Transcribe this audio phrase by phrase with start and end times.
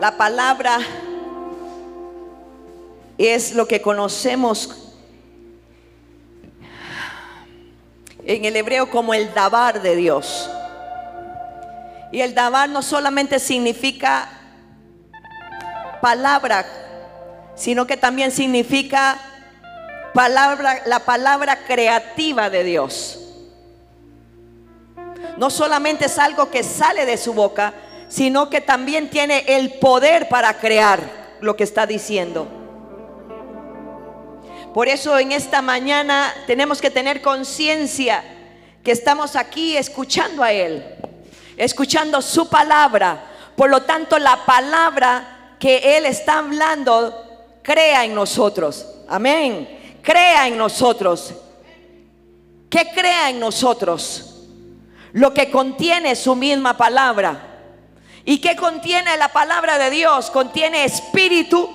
[0.00, 0.78] La palabra
[3.18, 4.94] es lo que conocemos
[8.24, 10.48] en el hebreo como el dabar de Dios.
[12.12, 14.26] Y el dabar no solamente significa
[16.00, 16.64] palabra,
[17.54, 19.18] sino que también significa
[20.14, 23.18] palabra, la palabra creativa de Dios.
[25.36, 27.74] No solamente es algo que sale de su boca,
[28.10, 31.00] sino que también tiene el poder para crear
[31.40, 32.46] lo que está diciendo.
[34.74, 38.22] Por eso en esta mañana tenemos que tener conciencia
[38.82, 40.84] que estamos aquí escuchando a Él,
[41.56, 43.26] escuchando su palabra.
[43.56, 48.86] Por lo tanto, la palabra que Él está hablando crea en nosotros.
[49.08, 49.98] Amén.
[50.02, 51.32] Crea en nosotros.
[52.68, 54.26] Que crea en nosotros
[55.12, 57.49] lo que contiene su misma palabra.
[58.30, 60.30] ¿Y qué contiene la palabra de Dios?
[60.30, 61.68] Contiene espíritu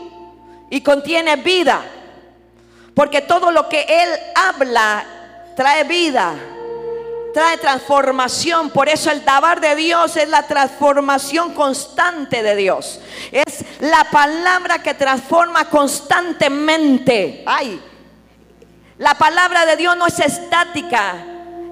[0.70, 1.84] y contiene vida.
[2.94, 5.06] Porque todo lo que Él habla
[5.58, 6.34] trae vida,
[7.34, 8.70] trae transformación.
[8.70, 13.02] Por eso el dabar de Dios es la transformación constante de Dios.
[13.34, 17.44] Es la palabra que transforma constantemente.
[17.46, 17.82] Ay,
[18.98, 21.16] la palabra de Dios no es estática.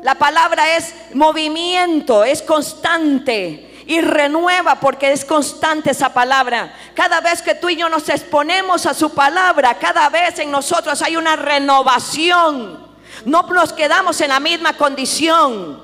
[0.02, 6.74] La palabra es movimiento, es constante y renueva porque es constante esa palabra.
[6.94, 11.02] Cada vez que tú y yo nos exponemos a su palabra, cada vez en nosotros
[11.02, 12.88] hay una renovación.
[13.26, 15.82] No nos quedamos en la misma condición.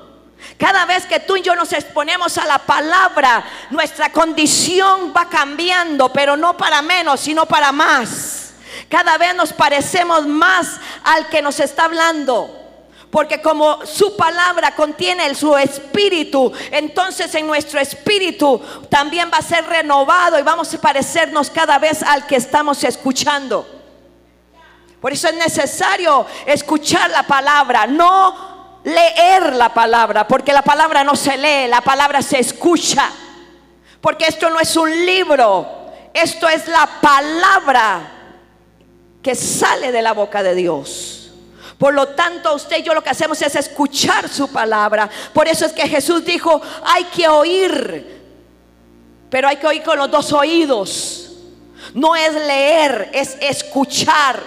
[0.58, 6.12] Cada vez que tú y yo nos exponemos a la palabra, nuestra condición va cambiando,
[6.12, 8.54] pero no para menos, sino para más.
[8.88, 12.59] Cada vez nos parecemos más al que nos está hablando.
[13.10, 19.66] Porque como su palabra contiene su espíritu, entonces en nuestro espíritu también va a ser
[19.66, 23.66] renovado y vamos a parecernos cada vez al que estamos escuchando.
[25.00, 31.16] Por eso es necesario escuchar la palabra, no leer la palabra, porque la palabra no
[31.16, 33.10] se lee, la palabra se escucha.
[34.00, 35.66] Porque esto no es un libro,
[36.14, 38.00] esto es la palabra
[39.22, 41.19] que sale de la boca de Dios.
[41.80, 45.08] Por lo tanto, usted y yo lo que hacemos es escuchar su palabra.
[45.32, 48.20] Por eso es que Jesús dijo, hay que oír,
[49.30, 51.30] pero hay que oír con los dos oídos.
[51.94, 54.42] No es leer, es escuchar.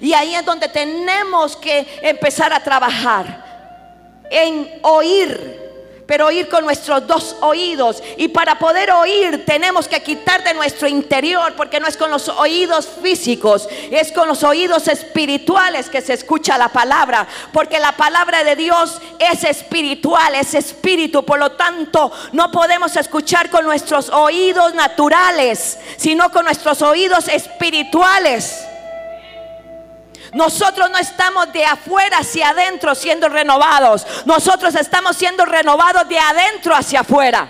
[0.00, 5.60] Y ahí es donde tenemos que empezar a trabajar, en oír
[6.08, 8.02] pero oír con nuestros dos oídos.
[8.16, 12.30] Y para poder oír tenemos que quitar de nuestro interior, porque no es con los
[12.30, 18.42] oídos físicos, es con los oídos espirituales que se escucha la palabra, porque la palabra
[18.42, 21.26] de Dios es espiritual, es espíritu.
[21.26, 28.64] Por lo tanto, no podemos escuchar con nuestros oídos naturales, sino con nuestros oídos espirituales.
[30.32, 34.06] Nosotros no estamos de afuera hacia adentro siendo renovados.
[34.24, 37.48] Nosotros estamos siendo renovados de adentro hacia afuera.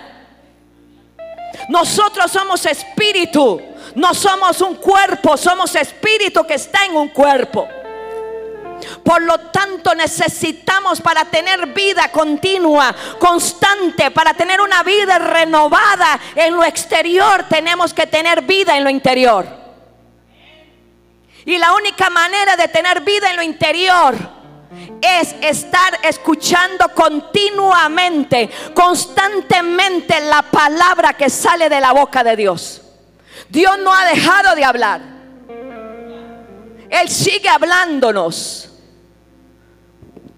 [1.67, 3.61] Nosotros somos espíritu.
[3.95, 7.67] No somos un cuerpo, somos espíritu que está en un cuerpo.
[9.03, 16.55] Por lo tanto, necesitamos para tener vida continua, constante, para tener una vida renovada en
[16.55, 19.58] lo exterior, tenemos que tener vida en lo interior.
[21.45, 24.15] Y la única manera de tener vida en lo interior
[25.01, 32.81] es estar escuchando continuamente, constantemente la palabra que sale de la boca de Dios.
[33.47, 35.01] Dios no ha dejado de hablar.
[36.89, 38.68] Él sigue hablándonos.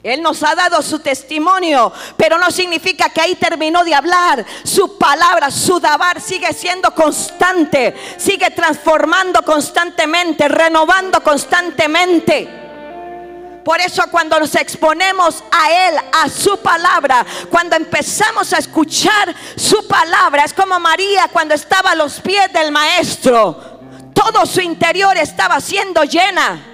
[0.03, 4.43] Él nos ha dado su testimonio, pero no significa que ahí terminó de hablar.
[4.63, 12.61] Su palabra, su dabar sigue siendo constante, sigue transformando constantemente, renovando constantemente.
[13.63, 19.87] Por eso cuando nos exponemos a Él, a su palabra, cuando empezamos a escuchar su
[19.87, 23.79] palabra, es como María cuando estaba a los pies del Maestro,
[24.15, 26.70] todo su interior estaba siendo llena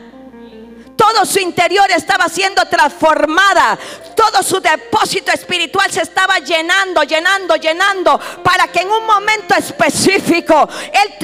[0.97, 3.77] todo su interior estaba siendo transformada.
[4.15, 8.19] Todo su depósito espiritual se estaba llenando, llenando, llenando.
[8.43, 10.67] Para que en un momento específico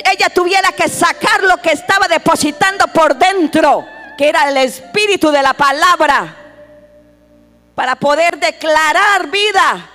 [0.10, 3.86] ella tuviera que sacar lo que estaba depositando por dentro.
[4.18, 6.38] Que era el espíritu de la palabra.
[7.74, 9.90] Para poder declarar vida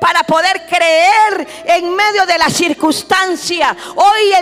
[0.00, 3.74] para poder creer en medio de la circunstancia.
[3.94, 4.34] Hoy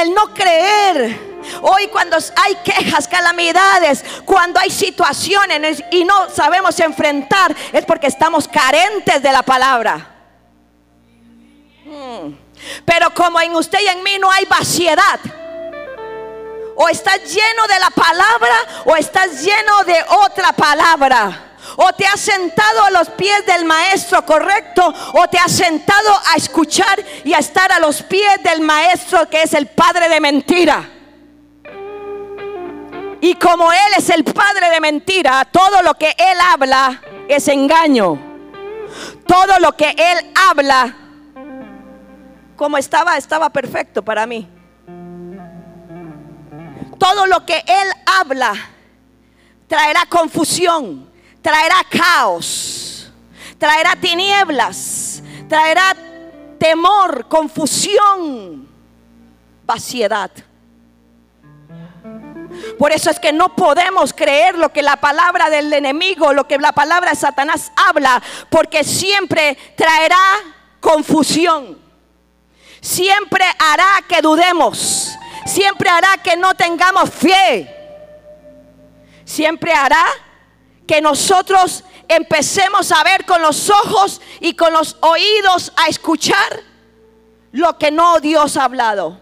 [0.00, 1.31] el, no creer
[1.62, 8.48] Hoy cuando hay quejas, calamidades, cuando hay situaciones y no sabemos enfrentar, es porque estamos
[8.48, 10.08] carentes de la palabra.
[11.84, 12.34] Hmm.
[12.84, 15.20] Pero como en usted y en mí no hay vaciedad,
[16.76, 18.56] o estás lleno de la palabra
[18.86, 21.48] o estás lleno de otra palabra.
[21.76, 26.36] O te has sentado a los pies del maestro correcto o te has sentado a
[26.36, 30.88] escuchar y a estar a los pies del maestro que es el padre de mentira.
[33.24, 38.18] Y como Él es el padre de mentira, todo lo que Él habla es engaño.
[39.24, 40.92] Todo lo que Él habla,
[42.56, 44.48] como estaba, estaba perfecto para mí.
[46.98, 48.54] Todo lo que Él habla
[49.68, 51.08] traerá confusión,
[51.40, 53.12] traerá caos,
[53.56, 55.94] traerá tinieblas, traerá
[56.58, 58.68] temor, confusión,
[59.64, 60.32] vaciedad.
[62.78, 66.58] Por eso es que no podemos creer lo que la palabra del enemigo, lo que
[66.58, 70.18] la palabra de Satanás habla, porque siempre traerá
[70.80, 71.78] confusión.
[72.80, 75.12] Siempre hará que dudemos.
[75.46, 77.68] Siempre hará que no tengamos fe.
[79.24, 80.04] Siempre hará
[80.86, 86.60] que nosotros empecemos a ver con los ojos y con los oídos a escuchar
[87.52, 89.18] lo que no Dios ha hablado.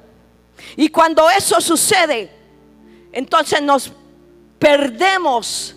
[0.76, 2.39] Y cuando eso sucede,
[3.12, 3.92] entonces nos
[4.58, 5.74] perdemos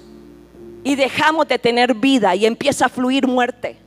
[0.84, 3.78] y dejamos de tener vida y empieza a fluir muerte.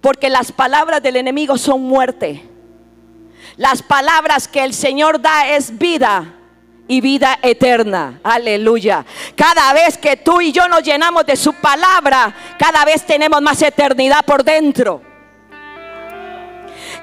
[0.00, 2.44] Porque las palabras del enemigo son muerte.
[3.56, 6.36] Las palabras que el Señor da es vida
[6.86, 8.20] y vida eterna.
[8.22, 9.04] Aleluya.
[9.34, 13.60] Cada vez que tú y yo nos llenamos de su palabra, cada vez tenemos más
[13.62, 15.02] eternidad por dentro.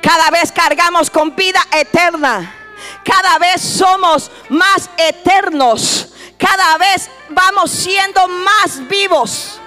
[0.01, 2.64] Cada vez cargamos con vida eterna.
[3.03, 6.13] Cada vez somos más eternos.
[6.37, 9.59] Cada vez vamos siendo más vivos.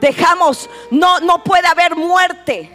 [0.00, 2.70] Dejamos, no, no puede haber muerte.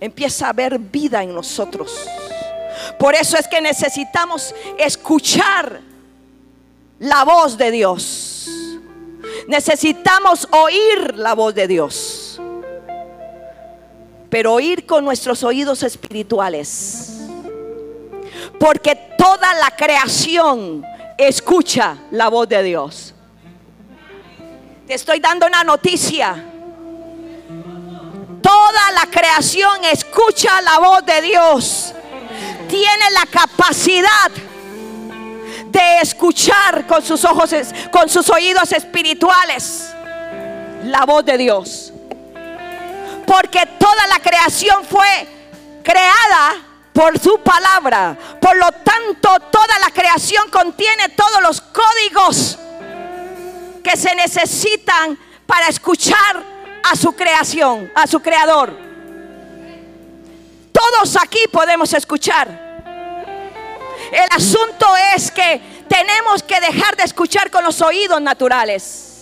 [0.00, 1.94] Empieza a haber vida en nosotros.
[2.98, 5.80] Por eso es que necesitamos escuchar
[6.98, 8.48] la voz de Dios.
[9.48, 12.15] Necesitamos oír la voz de Dios
[14.30, 17.12] pero oír con nuestros oídos espirituales.
[18.58, 20.84] Porque toda la creación
[21.16, 23.14] escucha la voz de Dios.
[24.86, 26.44] Te estoy dando una noticia.
[28.42, 31.94] Toda la creación escucha la voz de Dios.
[32.68, 34.30] Tiene la capacidad
[35.66, 37.50] de escuchar con sus ojos,
[37.92, 39.90] con sus oídos espirituales
[40.84, 41.92] la voz de Dios
[43.26, 45.26] porque toda la creación fue
[45.82, 46.54] creada
[46.92, 48.16] por su palabra.
[48.40, 52.58] Por lo tanto, toda la creación contiene todos los códigos
[53.82, 56.42] que se necesitan para escuchar
[56.82, 58.76] a su creación, a su creador.
[60.72, 62.66] Todos aquí podemos escuchar.
[64.12, 69.15] El asunto es que tenemos que dejar de escuchar con los oídos naturales.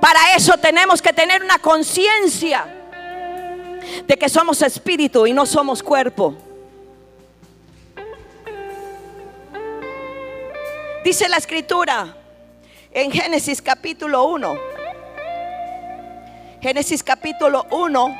[0.00, 2.66] Para eso tenemos que tener una conciencia
[4.06, 6.34] de que somos espíritu y no somos cuerpo.
[11.04, 12.16] Dice la escritura
[12.90, 14.56] en Génesis capítulo 1.
[16.60, 18.18] Génesis capítulo 1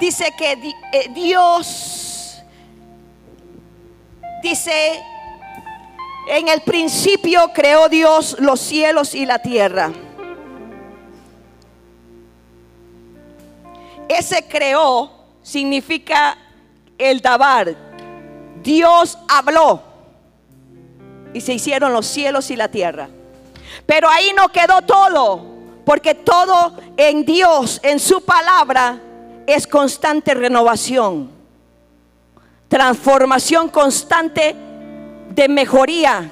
[0.00, 2.42] dice que eh, Dios
[4.42, 5.02] dice
[6.28, 9.92] en el principio creó Dios los cielos y la tierra.
[14.08, 15.10] Ese creó
[15.42, 16.36] significa
[16.98, 17.74] el dabar.
[18.62, 19.82] Dios habló
[21.32, 23.08] y se hicieron los cielos y la tierra.
[23.86, 25.44] Pero ahí no quedó todo,
[25.84, 29.00] porque todo en Dios, en su palabra,
[29.46, 31.30] es constante renovación,
[32.68, 34.54] transformación constante
[35.30, 36.30] de mejoría,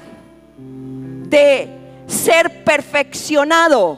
[0.57, 1.69] de
[2.07, 3.97] ser perfeccionado.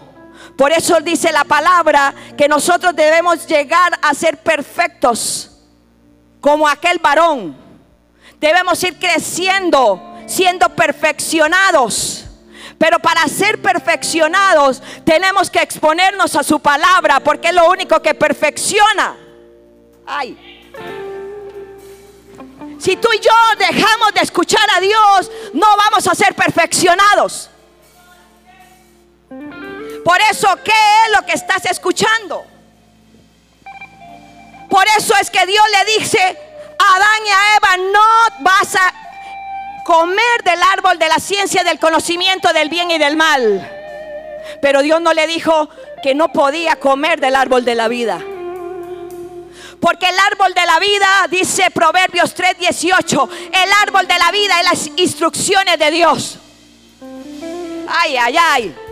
[0.57, 5.51] Por eso dice la palabra que nosotros debemos llegar a ser perfectos
[6.39, 7.57] como aquel varón.
[8.39, 12.25] Debemos ir creciendo, siendo perfeccionados.
[12.77, 18.13] Pero para ser perfeccionados tenemos que exponernos a su palabra porque es lo único que
[18.13, 19.15] perfecciona.
[20.05, 20.38] Ay.
[22.79, 27.50] Si tú y yo dejamos de escuchar a Dios, no vamos a ser perfeccionados.
[30.05, 32.45] Por eso, ¿qué es lo que estás escuchando?
[34.69, 36.19] Por eso es que Dios le dice
[36.77, 38.93] a Adán y a Eva, no vas a
[39.83, 43.67] comer del árbol de la ciencia del conocimiento del bien y del mal.
[44.62, 45.69] Pero Dios no le dijo
[46.03, 48.19] que no podía comer del árbol de la vida.
[49.79, 54.65] Porque el árbol de la vida, dice Proverbios 3:18, el árbol de la vida es
[54.65, 56.38] las instrucciones de Dios.
[57.88, 58.85] Ay, ay, ay.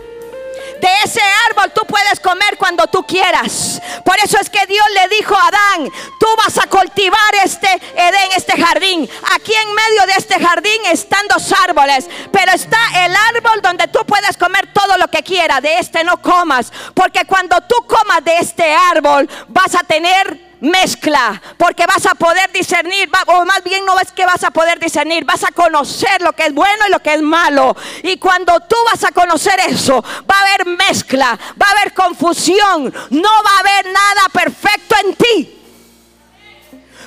[0.80, 3.80] De ese árbol tú puedes comer cuando tú quieras.
[4.04, 8.32] Por eso es que Dios le dijo a Adán, tú vas a cultivar este Edén,
[8.36, 9.08] este jardín.
[9.34, 14.00] Aquí en medio de este jardín están dos árboles, pero está el árbol donde tú
[14.06, 15.62] puedes comer todo lo que quieras.
[15.62, 21.40] De este no comas, porque cuando tú comas de este árbol vas a tener mezcla,
[21.56, 25.24] porque vas a poder discernir, o más bien no es que vas a poder discernir,
[25.24, 27.76] vas a conocer lo que es bueno y lo que es malo.
[28.02, 32.92] Y cuando tú vas a conocer eso, va a haber mezcla, va a haber confusión,
[33.10, 35.63] no va a haber nada perfecto en ti.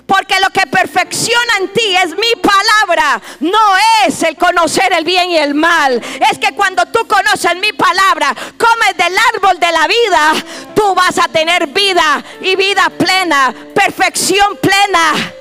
[0.08, 3.22] Porque lo que perfecciona en ti es mi palabra.
[3.42, 3.60] No
[4.06, 6.02] es el conocer el bien y el mal.
[6.32, 11.20] Es que cuando tú conoces mi palabra, comes del árbol de la vida, tú vas
[11.20, 15.34] a tener vida y vida plena, perfección plena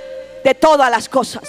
[0.43, 1.49] de todas las cosas.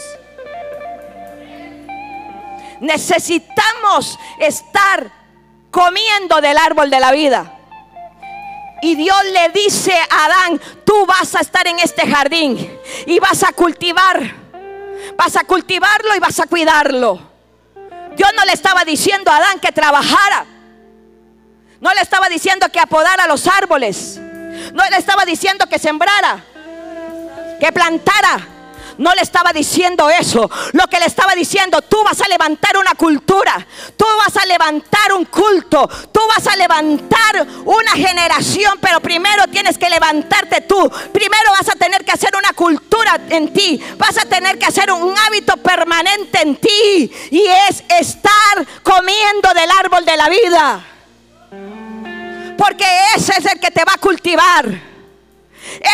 [2.79, 5.11] Necesitamos estar
[5.71, 7.56] comiendo del árbol de la vida.
[8.81, 13.43] Y Dios le dice a Adán, tú vas a estar en este jardín y vas
[13.43, 14.35] a cultivar,
[15.17, 17.19] vas a cultivarlo y vas a cuidarlo.
[18.15, 20.45] Dios no le estaba diciendo a Adán que trabajara.
[21.79, 24.19] No le estaba diciendo que apodara los árboles.
[24.73, 26.43] No le estaba diciendo que sembrara,
[27.59, 28.56] que plantara.
[28.97, 30.49] No le estaba diciendo eso.
[30.73, 33.65] Lo que le estaba diciendo, tú vas a levantar una cultura.
[33.95, 35.87] Tú vas a levantar un culto.
[36.11, 38.79] Tú vas a levantar una generación.
[38.81, 40.89] Pero primero tienes que levantarte tú.
[41.11, 43.81] Primero vas a tener que hacer una cultura en ti.
[43.97, 47.11] Vas a tener que hacer un hábito permanente en ti.
[47.31, 50.85] Y es estar comiendo del árbol de la vida.
[52.57, 52.85] Porque
[53.15, 54.65] ese es el que te va a cultivar.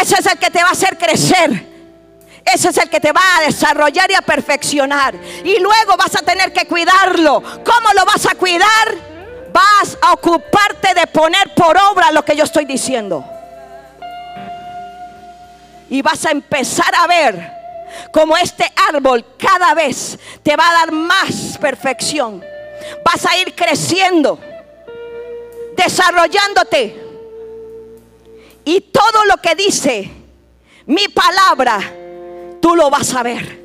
[0.02, 1.73] Ese es el que te va a hacer crecer.
[2.46, 5.16] Ese es el que te va a desarrollar y a perfeccionar.
[5.44, 7.42] Y luego vas a tener que cuidarlo.
[7.42, 9.14] ¿Cómo lo vas a cuidar?
[9.52, 13.24] Vas a ocuparte de poner por obra lo que yo estoy diciendo.
[15.90, 17.52] Y vas a empezar a ver
[18.12, 22.44] cómo este árbol cada vez te va a dar más perfección.
[23.06, 24.40] Vas a ir creciendo,
[25.78, 27.02] desarrollándote.
[28.66, 30.12] Y todo lo que dice
[30.86, 31.80] mi palabra
[32.64, 33.62] tú lo vas a ver.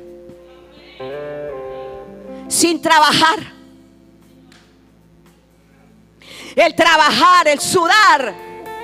[2.49, 3.39] Sin trabajar.
[6.53, 8.35] El trabajar, el sudar,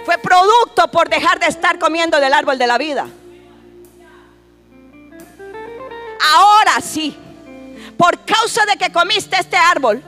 [0.06, 3.08] fue producto por dejar de estar comiendo del árbol de la vida.
[6.34, 7.14] Ahora sí,
[7.98, 10.02] por causa de que comiste este árbol,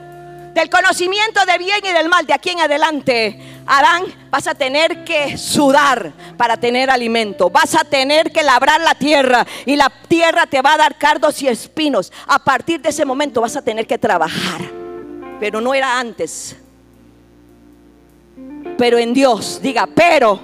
[0.54, 5.04] del conocimiento de bien y del mal, de aquí en adelante, Adán, vas a tener
[5.04, 7.50] que sudar para tener alimento.
[7.50, 11.42] Vas a tener que labrar la tierra y la tierra te va a dar cardos
[11.42, 12.14] y espinos.
[12.28, 14.62] A partir de ese momento vas a tener que trabajar.
[15.42, 16.56] Pero no era antes.
[18.78, 20.40] Pero en Dios, diga, pero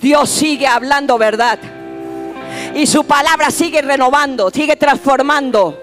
[0.00, 1.58] Dios sigue hablando verdad.
[2.74, 5.82] Y su palabra sigue renovando, sigue transformando.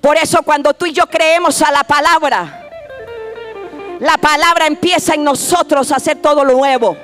[0.00, 2.59] Por eso cuando tú y yo creemos a la palabra,
[4.00, 6.96] la palabra empieza en nosotros a hacer todo lo nuevo.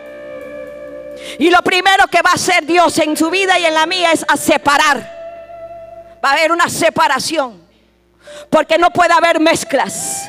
[1.38, 4.12] Y lo primero que va a hacer Dios en su vida y en la mía
[4.12, 5.14] es a separar.
[6.24, 7.62] Va a haber una separación.
[8.48, 10.26] Porque no puede haber mezclas.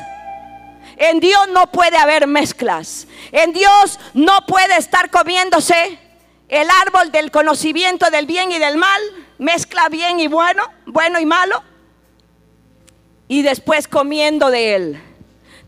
[0.98, 3.06] En Dios no puede haber mezclas.
[3.32, 5.98] En Dios no puede estar comiéndose
[6.48, 9.00] el árbol del conocimiento del bien y del mal.
[9.38, 11.62] Mezcla bien y bueno, bueno y malo.
[13.26, 15.07] Y después comiendo de él.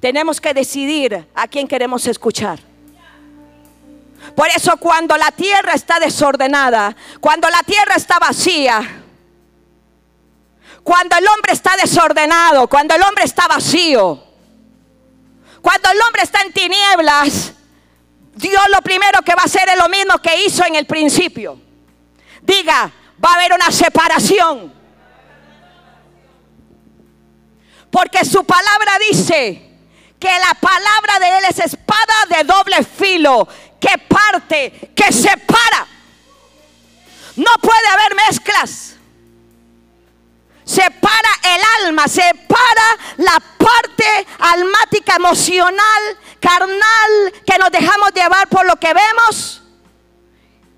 [0.01, 2.59] Tenemos que decidir a quién queremos escuchar.
[4.35, 9.03] Por eso cuando la tierra está desordenada, cuando la tierra está vacía,
[10.83, 14.25] cuando el hombre está desordenado, cuando el hombre está vacío,
[15.61, 17.53] cuando el hombre está en tinieblas,
[18.35, 21.61] Dios lo primero que va a hacer es lo mismo que hizo en el principio.
[22.41, 22.91] Diga,
[23.23, 24.73] va a haber una separación.
[27.91, 29.70] Porque su palabra dice,
[30.21, 33.49] que la palabra de Él es espada de doble filo,
[33.81, 35.87] que parte, que separa.
[37.37, 38.97] No puede haber mezclas.
[40.63, 48.77] Separa el alma, separa la parte almática, emocional, carnal, que nos dejamos llevar por lo
[48.77, 49.63] que vemos.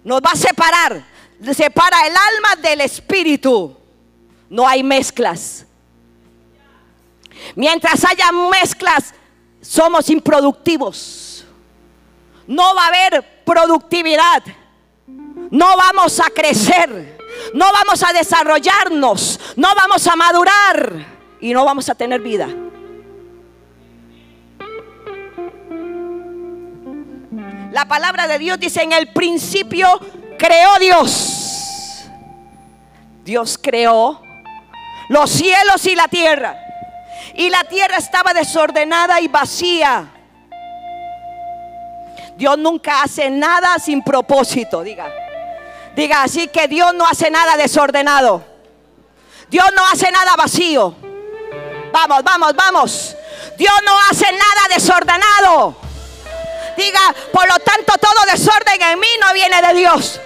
[0.04, 1.04] Nos va a separar.
[1.52, 3.76] Separa el alma del espíritu.
[4.48, 5.66] No hay mezclas.
[7.56, 9.12] Mientras haya mezclas,
[9.62, 11.46] somos improductivos.
[12.46, 14.42] No va a haber productividad.
[15.06, 17.18] No vamos a crecer.
[17.54, 19.40] No vamos a desarrollarnos.
[19.56, 21.06] No vamos a madurar.
[21.40, 22.48] Y no vamos a tener vida.
[27.70, 29.88] La palabra de Dios dice, en el principio
[30.38, 32.04] creó Dios.
[33.24, 34.20] Dios creó
[35.08, 36.58] los cielos y la tierra.
[37.34, 40.10] Y la tierra estaba desordenada y vacía.
[42.36, 45.10] Dios nunca hace nada sin propósito, diga.
[45.94, 48.44] Diga así que Dios no hace nada desordenado.
[49.48, 50.94] Dios no hace nada vacío.
[51.92, 53.16] Vamos, vamos, vamos.
[53.58, 55.76] Dios no hace nada desordenado.
[56.76, 60.20] Diga, por lo tanto, todo desorden en mí no viene de Dios.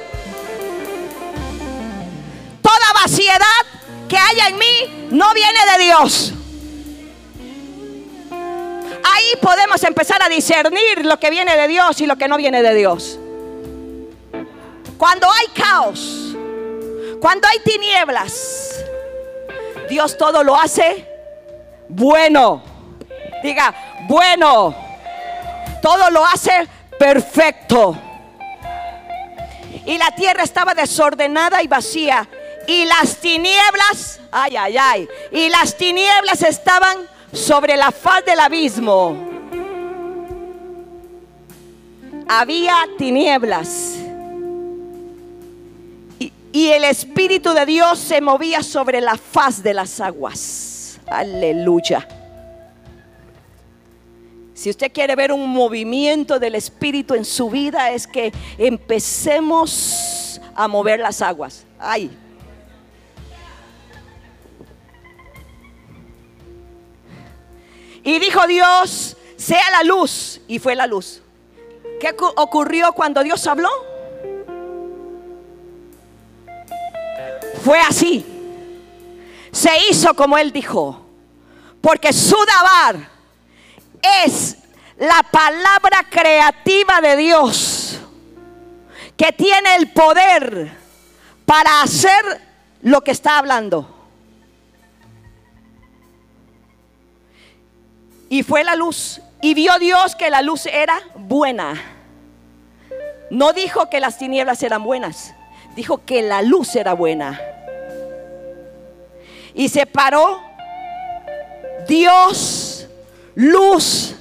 [2.63, 3.67] Toda vaciedad
[4.09, 6.33] que haya en mí no viene de Dios.
[9.15, 12.63] Ahí podemos empezar a discernir lo que viene de Dios y lo que no viene
[12.63, 13.19] de Dios.
[14.99, 16.35] Cuando hay caos,
[17.21, 18.85] cuando hay tinieblas,
[19.89, 21.07] Dios todo lo hace
[21.89, 22.63] bueno.
[23.43, 23.75] Diga,
[24.09, 24.75] bueno.
[25.83, 26.67] Todo lo hace
[26.99, 27.97] perfecto.
[29.85, 32.29] Y la tierra estaba desordenada y vacía.
[32.67, 35.09] Y las tinieblas, ay, ay, ay.
[35.31, 39.17] Y las tinieblas estaban sobre la faz del abismo.
[42.27, 43.99] Había tinieblas.
[46.19, 50.99] Y, el Espíritu de Dios se movía sobre la faz de las aguas.
[51.07, 52.09] Aleluya.
[54.55, 60.67] Si usted quiere ver un movimiento del Espíritu en su vida, es que empecemos a
[60.67, 61.67] mover las aguas.
[61.79, 62.11] Ay.
[68.07, 70.41] Y dijo Dios, sea la luz.
[70.47, 71.21] Y fue la luz.
[71.99, 73.69] ¿Qué ocurrió cuando Dios habló?
[77.65, 78.25] Fue así.
[79.51, 81.05] Se hizo como Él dijo.
[81.81, 83.09] Porque su dabar
[84.25, 84.57] es
[84.99, 87.99] la palabra creativa de Dios
[89.17, 90.71] que tiene el poder
[91.45, 92.41] para hacer
[92.83, 93.96] lo que está hablando.
[98.29, 99.21] Y fue la luz.
[99.41, 101.81] Y vio Dios que la luz era buena.
[103.31, 105.35] No dijo que las tinieblas eran buenas.
[105.75, 107.41] Dijo que la luz era buena.
[109.55, 110.41] Y separó
[111.87, 112.89] Dios
[113.35, 114.15] luz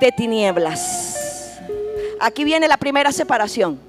[0.00, 1.60] de tinieblas.
[2.20, 3.80] Aquí viene la primera separación.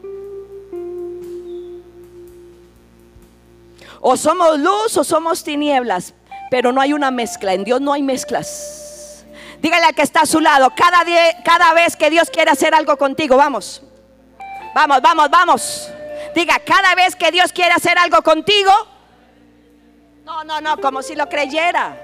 [4.00, 6.14] O somos luz o somos tinieblas,
[6.50, 7.54] pero no hay una mezcla.
[7.54, 8.87] En Dios no hay mezclas.
[9.60, 11.04] Dígale al que está a su lado, cada,
[11.44, 13.82] cada vez que Dios quiere hacer algo contigo, vamos.
[14.76, 15.90] Vamos, vamos, vamos.
[16.36, 18.72] Diga, cada vez que Dios quiere hacer algo contigo.
[20.24, 21.98] No, no, no, como si lo creyera.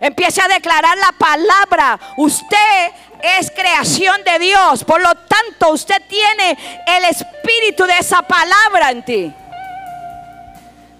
[0.00, 1.98] Empiece a declarar la palabra.
[2.16, 4.84] Usted es creación de Dios.
[4.84, 9.32] Por lo tanto, usted tiene el espíritu de esa palabra en ti.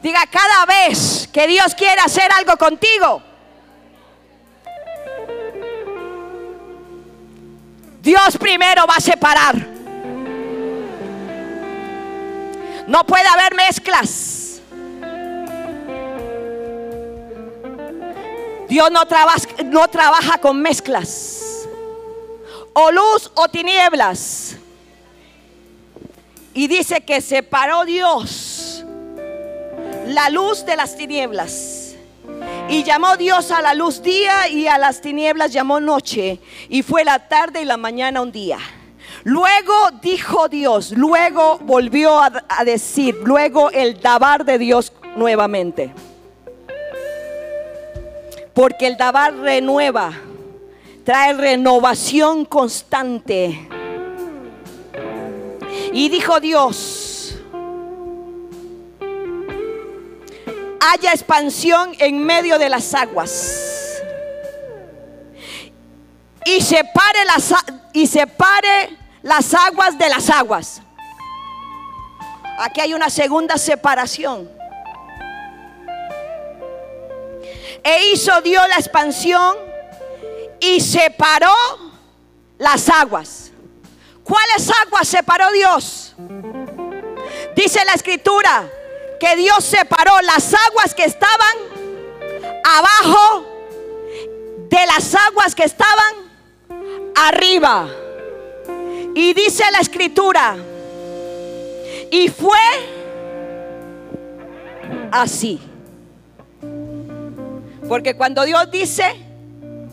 [0.02, 3.22] Diga cada vez que Dios quiere hacer algo contigo.
[8.04, 9.56] Dios primero va a separar.
[12.86, 14.60] No puede haber mezclas.
[18.68, 19.06] Dios no
[19.64, 21.66] no trabaja con mezclas.
[22.74, 24.56] O luz o tinieblas.
[26.52, 28.84] Y dice que separó Dios
[30.08, 31.73] la luz de las tinieblas.
[32.68, 36.40] Y llamó Dios a la luz día y a las tinieblas llamó noche.
[36.68, 38.58] Y fue la tarde y la mañana un día.
[39.24, 45.92] Luego dijo Dios, luego volvió a, decir, luego el dabar de Dios nuevamente.
[48.54, 50.12] Porque el Dabar renueva,
[51.04, 53.68] trae renovación constante.
[55.92, 57.03] Y dijo Dios,
[60.92, 64.00] haya expansión en medio de las aguas.
[66.44, 67.54] Y separe las,
[67.92, 70.82] y separe las aguas de las aguas.
[72.58, 74.50] Aquí hay una segunda separación.
[77.82, 79.56] E hizo Dios la expansión
[80.60, 81.54] y separó
[82.58, 83.50] las aguas.
[84.22, 86.14] ¿Cuáles aguas separó Dios?
[87.54, 88.70] Dice la escritura
[89.18, 91.56] que Dios separó las aguas que estaban
[92.64, 93.46] abajo
[94.68, 96.14] de las aguas que estaban
[97.14, 97.88] arriba.
[99.14, 100.56] Y dice la escritura,
[102.10, 102.58] y fue
[105.12, 105.60] así.
[107.88, 109.04] Porque cuando Dios dice,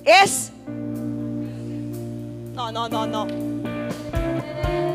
[0.03, 0.51] es...
[2.53, 3.27] No, no, no, no.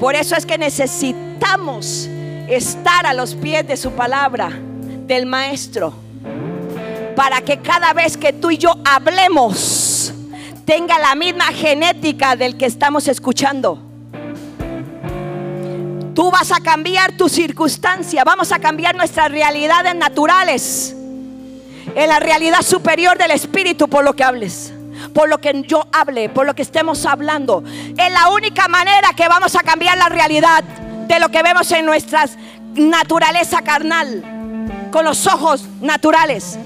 [0.00, 2.08] Por eso es que necesitamos
[2.48, 4.50] estar a los pies de su palabra,
[5.06, 5.94] del maestro,
[7.14, 10.12] para que cada vez que tú y yo hablemos,
[10.64, 13.82] tenga la misma genética del que estamos escuchando.
[16.14, 20.96] Tú vas a cambiar tu circunstancia, vamos a cambiar nuestras realidades naturales
[21.94, 24.72] en la realidad superior del Espíritu por lo que hables
[25.12, 27.62] por lo que yo hable, por lo que estemos hablando.
[27.66, 30.64] Es la única manera que vamos a cambiar la realidad
[31.06, 32.26] de lo que vemos en nuestra
[32.74, 34.22] naturaleza carnal,
[34.90, 36.58] con los ojos naturales.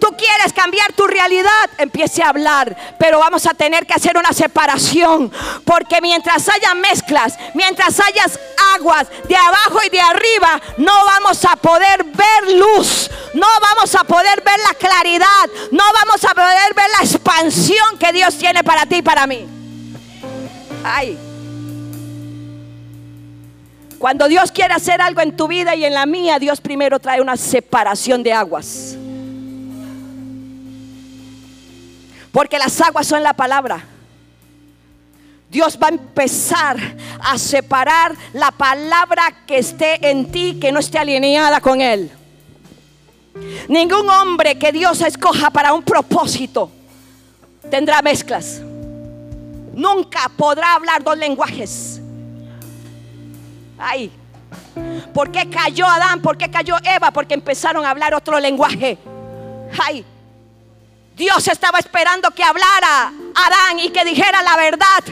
[0.00, 4.32] Tú quieres cambiar tu realidad, empiece a hablar, pero vamos a tener que hacer una
[4.32, 5.30] separación,
[5.64, 8.24] porque mientras haya mezclas, mientras haya
[8.74, 14.04] aguas de abajo y de arriba, no vamos a poder ver luz, no vamos a
[14.04, 18.86] poder ver la claridad, no vamos a poder ver la expansión que Dios tiene para
[18.86, 19.46] ti y para mí.
[20.82, 21.29] Ay.
[24.00, 27.20] Cuando Dios quiere hacer algo en tu vida y en la mía, Dios primero trae
[27.20, 28.96] una separación de aguas.
[32.32, 33.84] Porque las aguas son la palabra.
[35.50, 36.78] Dios va a empezar
[37.20, 42.10] a separar la palabra que esté en ti, que no esté alineada con Él.
[43.68, 46.72] Ningún hombre que Dios escoja para un propósito
[47.70, 48.62] tendrá mezclas.
[49.74, 51.99] Nunca podrá hablar dos lenguajes.
[53.80, 54.12] Ay,
[55.14, 56.20] ¿por qué cayó Adán?
[56.20, 57.10] ¿Por qué cayó Eva?
[57.10, 58.98] Porque empezaron a hablar otro lenguaje.
[59.82, 60.04] Ay,
[61.16, 65.04] Dios estaba esperando que hablara Adán y que dijera la verdad.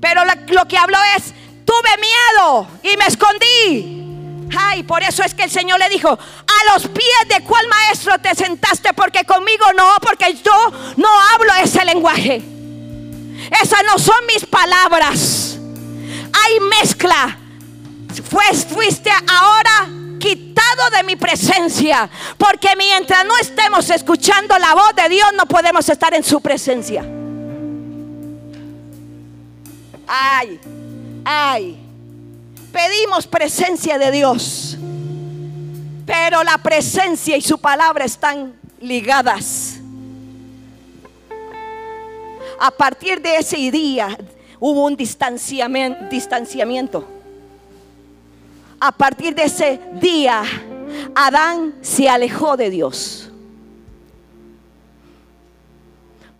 [0.00, 1.32] Pero lo, que habló es,
[1.64, 3.98] tuve miedo y me escondí.
[4.58, 8.18] Ay, por eso es que el Señor le dijo, a los pies de cuál maestro
[8.18, 12.42] te sentaste, porque conmigo no, porque yo no hablo ese lenguaje.
[13.62, 15.51] Esas no son mis palabras.
[16.44, 17.38] Hay mezcla.
[18.68, 22.08] fuiste ahora quitado de mi presencia.
[22.38, 27.04] Porque mientras no estemos escuchando la voz de Dios, no podemos estar en su presencia.
[30.06, 30.60] Ay,
[31.24, 31.78] ay.
[32.72, 34.76] Pedimos presencia de Dios.
[36.06, 39.78] Pero la presencia y su palabra están ligadas.
[42.60, 44.16] A partir de ese día
[44.64, 47.04] hubo un distanciamiento
[48.84, 50.42] a partir de ese día,
[51.14, 53.30] Adán se alejó de Dios.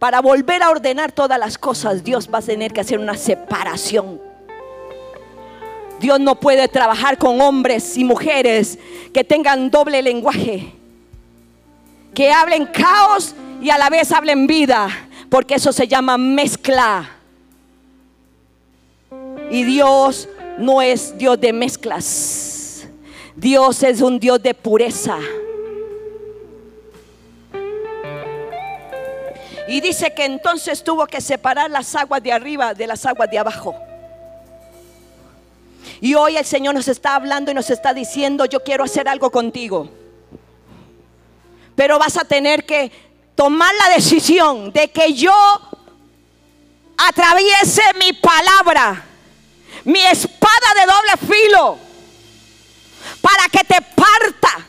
[0.01, 4.21] Para volver a ordenar todas las cosas, Dios va a tener que hacer una separación.
[6.01, 8.77] Dios no puede trabajar con hombres y mujeres
[9.15, 10.73] que tengan doble lenguaje,
[12.13, 14.89] que hablen caos y a la vez hablen vida,
[15.31, 17.22] porque eso se llama mezcla.
[19.53, 22.87] Y Dios no es Dios de mezclas.
[23.37, 25.19] Dios es un Dios de pureza.
[29.69, 33.39] Y dice que entonces tuvo que separar las aguas de arriba de las aguas de
[33.39, 33.77] abajo.
[36.01, 39.31] Y hoy el Señor nos está hablando y nos está diciendo, yo quiero hacer algo
[39.31, 39.91] contigo.
[41.77, 42.91] Pero vas a tener que
[43.35, 45.35] tomar la decisión de que yo
[46.97, 49.11] atraviese mi palabra
[49.85, 51.79] mi espada de doble filo,
[53.21, 54.67] para que te parta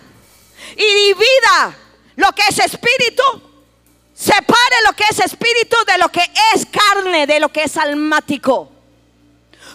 [0.75, 1.77] y divida
[2.15, 3.23] lo que es espíritu,
[4.13, 6.23] separe lo que es espíritu de lo que
[6.53, 8.72] es carne, de lo que es almático.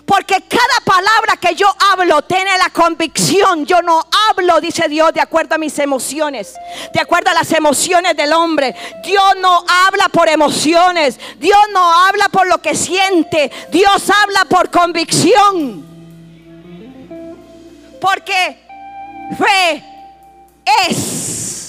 [0.09, 3.67] Porque cada palabra que yo hablo tiene la convicción.
[3.67, 6.55] Yo no hablo, dice Dios, de acuerdo a mis emociones,
[6.95, 8.75] de acuerdo a las emociones del hombre.
[9.05, 11.21] Dios no habla por emociones.
[11.37, 13.53] Dios no habla por lo que siente.
[13.71, 15.87] Dios habla por convicción.
[18.01, 18.65] Porque
[19.37, 19.85] fe
[20.89, 21.68] es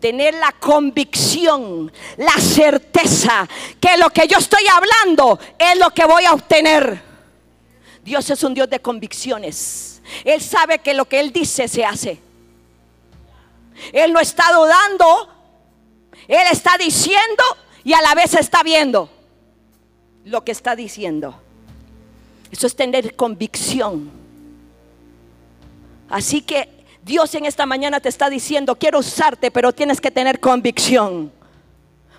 [0.00, 3.48] tener la convicción, la certeza
[3.80, 7.02] que lo que yo estoy hablando es lo que voy a obtener.
[8.02, 10.02] Dios es un Dios de convicciones.
[10.24, 12.20] Él sabe que lo que Él dice se hace.
[13.92, 15.28] Él no está dudando,
[16.26, 17.42] Él está diciendo
[17.84, 19.10] y a la vez está viendo
[20.24, 21.40] lo que está diciendo.
[22.50, 24.10] Eso es tener convicción.
[26.08, 30.40] Así que Dios en esta mañana te está diciendo, quiero usarte, pero tienes que tener
[30.40, 31.32] convicción.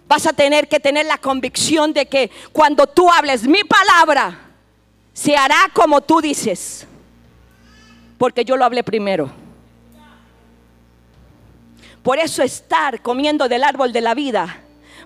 [0.08, 4.38] vas a tener que tener la convicción de que cuando tú hables mi palabra,
[5.13, 6.86] se hará como tú dices.
[8.17, 9.32] Porque yo lo hablé primero.
[12.04, 14.63] Por eso estar comiendo del árbol de la vida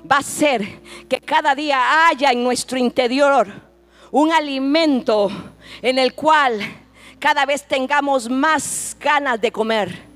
[0.09, 3.47] va a ser que cada día haya en nuestro interior
[4.11, 5.29] un alimento
[5.81, 6.59] en el cual
[7.19, 10.15] cada vez tengamos más ganas de comer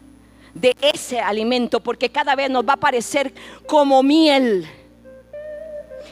[0.53, 3.33] de ese alimento, porque cada vez nos va a parecer
[3.65, 4.67] como miel.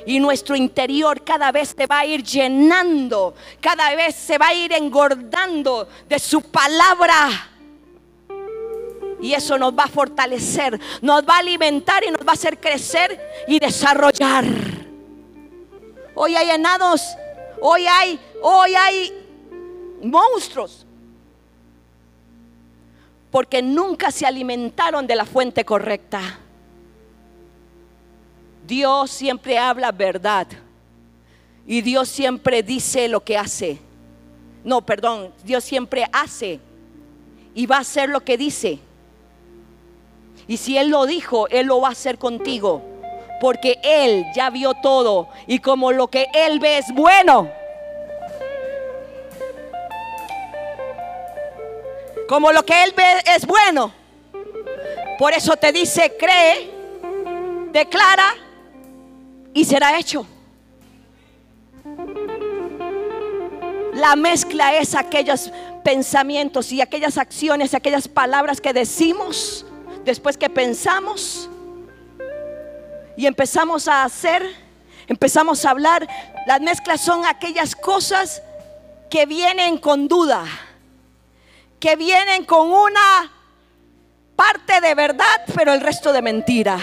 [0.05, 4.53] Y nuestro interior cada vez se va a ir llenando, cada vez se va a
[4.53, 7.49] ir engordando de su palabra.
[9.19, 12.59] Y eso nos va a fortalecer, nos va a alimentar y nos va a hacer
[12.59, 14.45] crecer y desarrollar.
[16.13, 17.01] Hoy hay enanos,
[17.59, 19.26] hoy hay, hoy hay
[20.01, 20.85] monstruos.
[23.31, 26.39] Porque nunca se alimentaron de la fuente correcta.
[28.65, 30.47] Dios siempre habla verdad.
[31.65, 33.79] Y Dios siempre dice lo que hace.
[34.63, 36.59] No, perdón, Dios siempre hace.
[37.53, 38.79] Y va a hacer lo que dice.
[40.47, 42.81] Y si Él lo dijo, Él lo va a hacer contigo.
[43.41, 45.29] Porque Él ya vio todo.
[45.45, 47.49] Y como lo que Él ve es bueno.
[52.27, 53.93] Como lo que Él ve es bueno.
[55.17, 56.69] Por eso te dice, cree,
[57.71, 58.35] declara
[59.53, 60.27] y será hecho.
[63.93, 65.51] La mezcla es aquellos
[65.83, 69.65] pensamientos y aquellas acciones, aquellas palabras que decimos
[70.05, 71.49] después que pensamos
[73.15, 74.47] y empezamos a hacer,
[75.07, 76.07] empezamos a hablar.
[76.45, 78.43] Las mezclas son aquellas cosas
[79.09, 80.45] que vienen con duda,
[81.79, 83.31] que vienen con una
[84.35, 86.79] parte de verdad, pero el resto de mentira.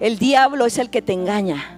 [0.00, 1.74] El diablo es el que te engaña.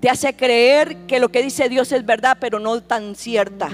[0.00, 3.68] Te hace creer que lo que dice Dios es verdad, pero no tan cierta.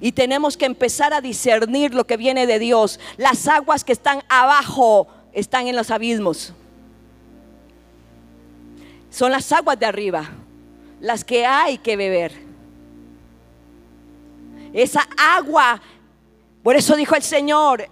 [0.00, 2.98] Y tenemos que empezar a discernir lo que viene de Dios.
[3.16, 6.54] Las aguas que están abajo están en los abismos.
[9.10, 10.30] Son las aguas de arriba,
[11.00, 12.47] las que hay que beber.
[14.72, 15.80] Esa agua,
[16.62, 17.88] por eso dijo el Señor,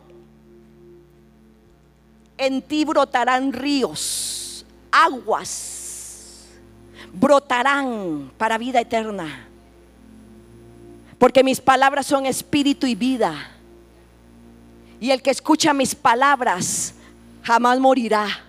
[2.39, 6.47] en ti brotarán ríos, aguas,
[7.13, 9.49] brotarán para vida eterna.
[11.19, 13.51] Porque mis palabras son espíritu y vida.
[15.01, 16.95] Y el que escucha mis palabras
[17.43, 18.46] jamás morirá.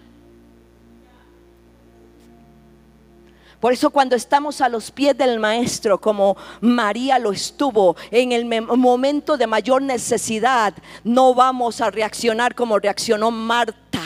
[3.60, 8.46] Por eso cuando estamos a los pies del Maestro, como María lo estuvo, en el
[8.46, 14.02] momento de mayor necesidad, no vamos a reaccionar como reaccionó Marta.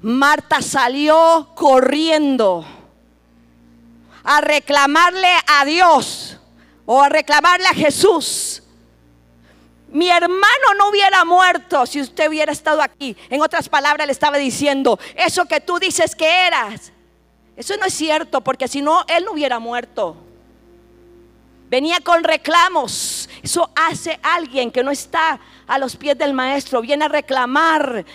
[0.00, 2.64] Marta salió corriendo
[4.24, 6.38] a reclamarle a Dios
[6.86, 8.62] o a reclamarle a Jesús.
[9.92, 13.14] Mi hermano no hubiera muerto si usted hubiera estado aquí.
[13.28, 16.92] En otras palabras, le estaba diciendo, eso que tú dices que eras,
[17.60, 20.16] eso no es cierto, porque si no, él no hubiera muerto.
[21.68, 23.28] Venía con reclamos.
[23.42, 26.80] Eso hace alguien que no está a los pies del maestro.
[26.80, 28.06] Viene a reclamar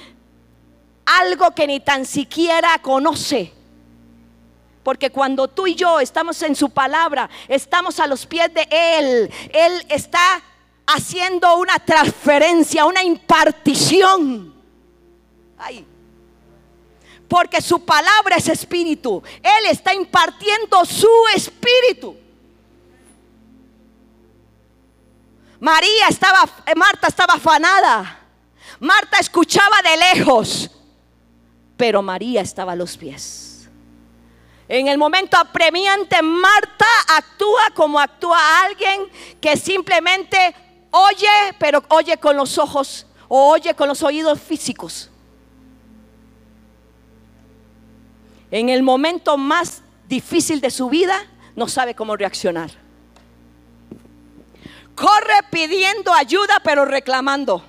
[1.05, 3.53] algo que ni tan siquiera conoce.
[4.81, 9.31] Porque cuando tú y yo estamos en su palabra, estamos a los pies de Él.
[9.53, 10.41] Él está
[10.87, 14.55] haciendo una transferencia, una impartición.
[15.59, 15.85] Ay,
[17.35, 19.21] porque su palabra es espíritu.
[19.43, 22.15] Él está impartiendo su espíritu.
[25.59, 28.19] María estaba, eh, Marta estaba afanada.
[28.79, 30.71] Marta escuchaba de lejos,
[31.75, 33.67] pero María estaba a los pies.
[34.69, 39.09] En el momento apremiante, Marta actúa como actúa alguien
[39.41, 40.55] que simplemente
[40.89, 45.09] oye, pero oye con los ojos o oye con los oídos físicos.
[48.55, 51.21] En el momento más difícil de su vida,
[51.57, 52.71] no sabe cómo reaccionar.
[54.95, 57.65] Corre pidiendo ayuda, pero reclamando,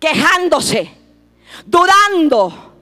[0.00, 0.90] quejándose,
[1.66, 2.72] dudando.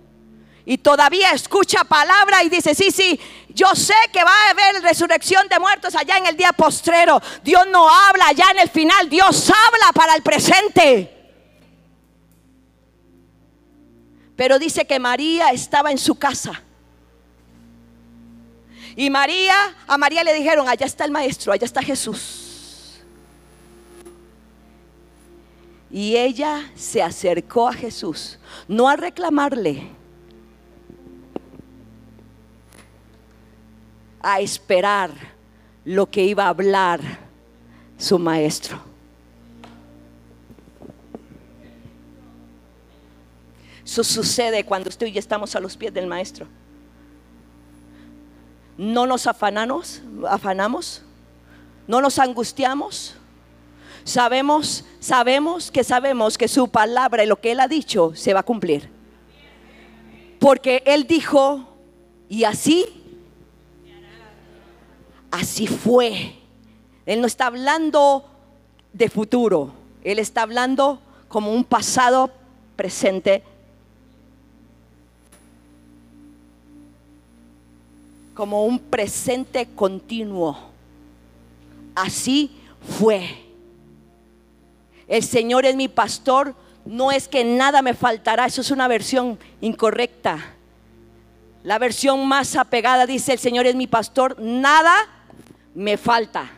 [0.64, 5.48] Y todavía escucha palabra y dice, sí, sí, yo sé que va a haber resurrección
[5.48, 7.20] de muertos allá en el día postrero.
[7.42, 11.19] Dios no habla allá en el final, Dios habla para el presente.
[14.40, 16.62] Pero dice que María estaba en su casa.
[18.96, 23.03] Y María, a María le dijeron, allá está el maestro, allá está Jesús.
[25.90, 29.90] Y ella se acercó a Jesús, no a reclamarle,
[34.22, 35.11] a esperar
[35.85, 37.03] lo que iba a hablar
[37.98, 38.89] su maestro.
[43.90, 46.46] Eso sucede cuando usted y yo estamos a los pies del maestro.
[48.79, 51.03] No nos afanamos, afanamos,
[51.88, 53.16] no nos angustiamos.
[54.05, 58.40] Sabemos, sabemos que sabemos que su palabra y lo que él ha dicho se va
[58.40, 58.88] a cumplir.
[60.38, 61.66] Porque él dijo,
[62.29, 62.87] y así,
[65.33, 66.37] así fue.
[67.07, 68.24] Él no está hablando
[68.92, 69.72] de futuro,
[70.05, 72.31] él está hablando como un pasado
[72.76, 73.42] presente
[78.40, 80.57] como un presente continuo.
[81.94, 82.50] Así
[82.98, 83.44] fue.
[85.07, 86.55] El Señor es mi pastor,
[86.87, 90.55] no es que nada me faltará, eso es una versión incorrecta.
[91.64, 94.94] La versión más apegada dice, el Señor es mi pastor, nada
[95.74, 96.50] me falta.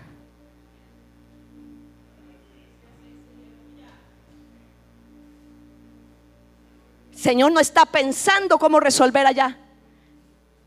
[7.13, 9.59] Señor no está pensando cómo resolver allá.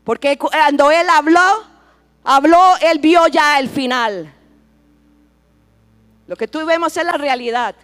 [0.06, 1.64] Porque cuando Él habló,
[2.22, 4.32] habló, Él vio ya el final.
[6.28, 7.74] Lo que tú vemos es la realidad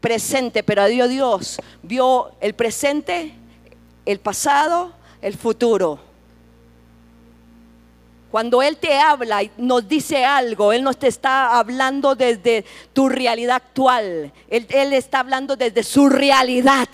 [0.00, 3.34] presente, pero Dios Dios vio el presente,
[4.06, 6.00] el pasado, el futuro.
[8.30, 12.64] Cuando Él te habla y nos dice algo, Él no te está hablando desde
[12.94, 16.88] tu realidad actual, Él, Él está hablando desde su realidad.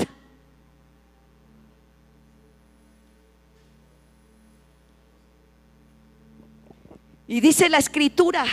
[7.28, 8.46] Y dice la escritura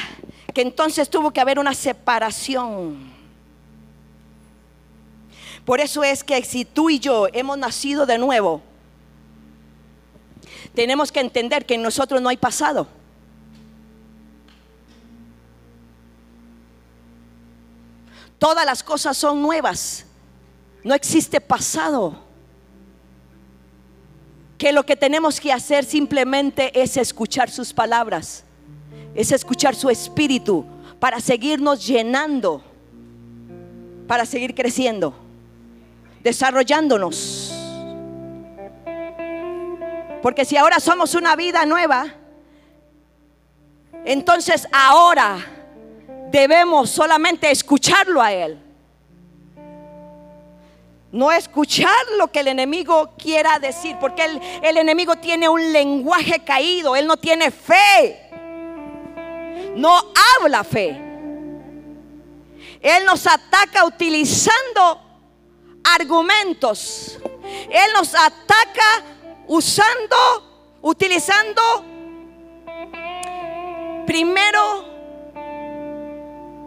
[0.53, 3.09] que entonces tuvo que haber una separación.
[5.63, 8.61] Por eso es que si tú y yo hemos nacido de nuevo,
[10.75, 12.85] tenemos que entender que en nosotros no hay pasado.
[18.37, 20.05] Todas las cosas son nuevas.
[20.83, 22.23] No existe pasado.
[24.57, 28.44] Que lo que tenemos que hacer simplemente es escuchar sus palabras
[29.15, 30.65] es escuchar su espíritu
[30.99, 32.61] para seguirnos llenando,
[34.07, 35.15] para seguir creciendo,
[36.21, 37.53] desarrollándonos.
[40.21, 42.13] Porque si ahora somos una vida nueva,
[44.03, 45.37] entonces ahora
[46.29, 48.59] debemos solamente escucharlo a Él.
[51.11, 56.39] No escuchar lo que el enemigo quiera decir, porque el, el enemigo tiene un lenguaje
[56.43, 58.24] caído, Él no tiene fe
[59.75, 61.01] no habla fe.
[62.81, 65.01] Él nos ataca utilizando
[65.83, 67.19] argumentos.
[67.69, 69.03] Él nos ataca
[69.47, 71.61] usando, utilizando
[74.05, 74.95] primero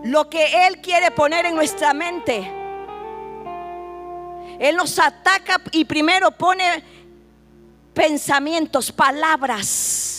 [0.05, 2.53] lo que Él quiere poner en nuestra mente.
[4.61, 6.83] Él nos ataca y primero pone
[7.95, 10.18] pensamientos, palabras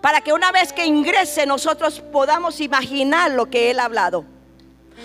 [0.00, 4.24] para que una vez que ingrese nosotros podamos imaginar lo que Él ha hablado.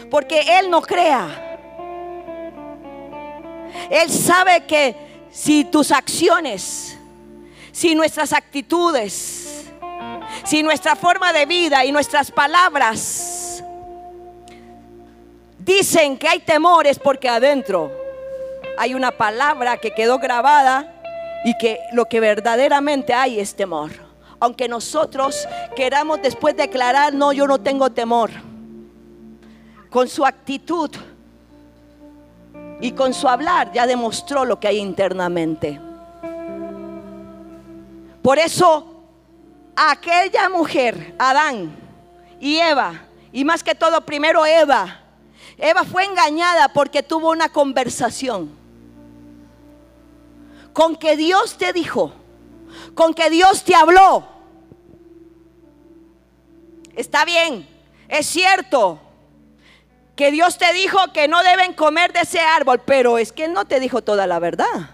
[0.10, 1.58] Porque Él no crea.
[3.90, 4.96] Él sabe que
[5.32, 6.98] si tus acciones,
[7.72, 9.66] si nuestras actitudes,
[10.44, 13.64] si nuestra forma de vida y nuestras palabras
[15.58, 17.92] dicen que hay temores porque adentro
[18.78, 20.94] hay una palabra que quedó grabada
[21.44, 24.05] y que lo que verdaderamente hay es temor
[24.46, 28.30] aunque nosotros queramos después declarar, no, yo no tengo temor,
[29.90, 30.92] con su actitud
[32.80, 35.82] y con su hablar ya demostró lo que hay internamente.
[38.22, 39.04] Por eso
[39.76, 41.76] aquella mujer, Adán
[42.40, 43.02] y Eva,
[43.32, 45.02] y más que todo primero Eva,
[45.58, 48.52] Eva fue engañada porque tuvo una conversación
[50.72, 52.12] con que Dios te dijo,
[52.94, 54.35] con que Dios te habló.
[56.96, 57.68] Está bien,
[58.08, 59.00] es cierto
[60.16, 63.54] que Dios te dijo que no deben comer de ese árbol, pero es que Él
[63.54, 64.92] no te dijo toda la verdad.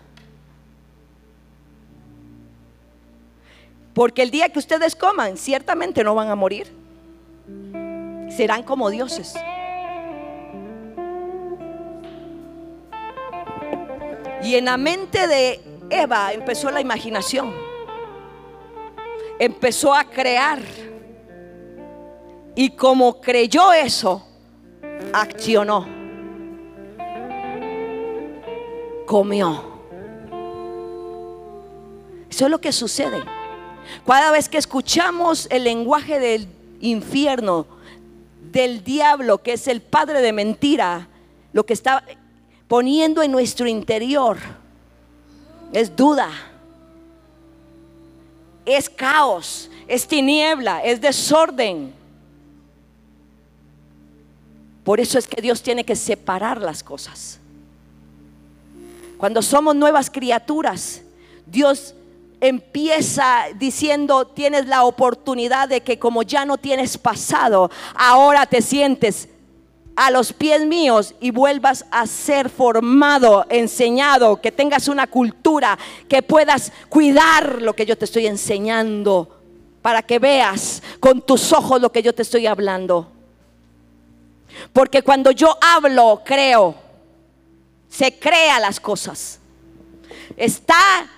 [3.94, 6.72] Porque el día que ustedes coman, ciertamente no van a morir.
[8.36, 9.36] Serán como dioses.
[14.44, 17.54] Y en la mente de Eva empezó la imaginación
[19.42, 20.60] empezó a crear.
[22.62, 24.24] Y como creyó eso,
[25.14, 25.88] accionó,
[29.08, 29.64] comió.
[32.30, 33.24] Eso es lo que sucede.
[34.06, 36.48] Cada vez que escuchamos el lenguaje del
[36.82, 37.66] infierno,
[38.52, 41.08] del diablo, que es el padre de mentira,
[41.54, 42.04] lo que está
[42.68, 44.38] poniendo en nuestro interior
[45.74, 46.30] es duda,
[48.68, 52.00] es caos, es tiniebla, es desorden.
[54.84, 57.40] Por eso es que Dios tiene que separar las cosas.
[59.18, 61.02] Cuando somos nuevas criaturas,
[61.46, 61.94] Dios
[62.40, 69.30] empieza diciendo, tienes la oportunidad de que como ya no tienes pasado, ahora te sientes
[69.96, 75.78] a los pies míos y vuelvas a ser formado, enseñado, que tengas una cultura,
[76.08, 79.38] que puedas cuidar lo que yo te estoy enseñando,
[79.84, 83.21] para que veas con tus ojos lo que yo te estoy hablando.
[84.74, 86.76] Porque cuando yo hablo, creo,
[87.90, 89.40] se crea las cosas.
[90.38, 91.10] Está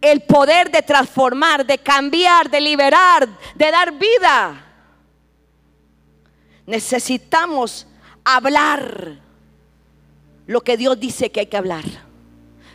[0.00, 4.66] el poder de transformar, de cambiar, de liberar, de dar vida.
[6.66, 7.86] Necesitamos
[8.24, 9.18] hablar
[10.46, 11.84] lo que Dios dice que hay que hablar.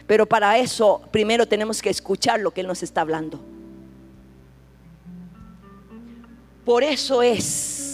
[0.08, 3.40] Pero para eso primero tenemos que escuchar lo que Él nos está hablando.
[6.64, 7.85] Por eso es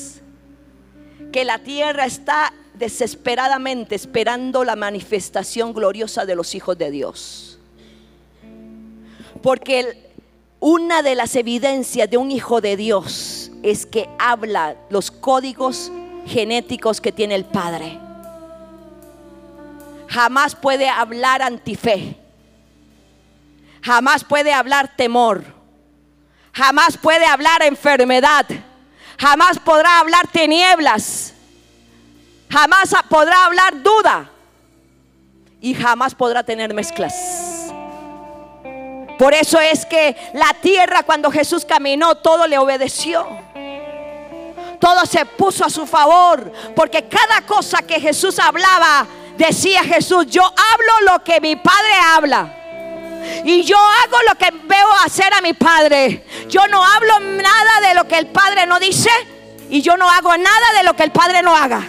[1.32, 7.60] que la tierra está desesperadamente esperando la manifestación gloriosa de los hijos de Dios.
[9.42, 10.12] Porque
[10.60, 15.92] una de las evidencias de un hijo de Dios es que habla los códigos
[16.26, 18.00] genéticos que tiene el Padre.
[20.08, 22.18] Jamás puede hablar antife.
[23.82, 25.44] Jamás puede hablar temor.
[26.54, 28.46] Jamás puede hablar enfermedad.
[29.22, 31.36] Jamás podrá hablar tinieblas.
[32.50, 34.32] Jamás podrá hablar duda.
[35.62, 37.72] Y jamás podrá tener mezclas.
[39.20, 43.28] Por eso es que la tierra cuando Jesús caminó, todo le obedeció.
[44.80, 46.52] Todo se puso a su favor.
[46.76, 49.06] Porque cada cosa que Jesús hablaba,
[49.38, 52.61] decía Jesús, yo hablo lo que mi Padre habla.
[53.44, 56.26] Y yo hago lo que veo hacer a mi Padre.
[56.48, 59.10] Yo no hablo nada de lo que el Padre no dice.
[59.70, 61.82] Y yo no hago nada de lo que el Padre no haga.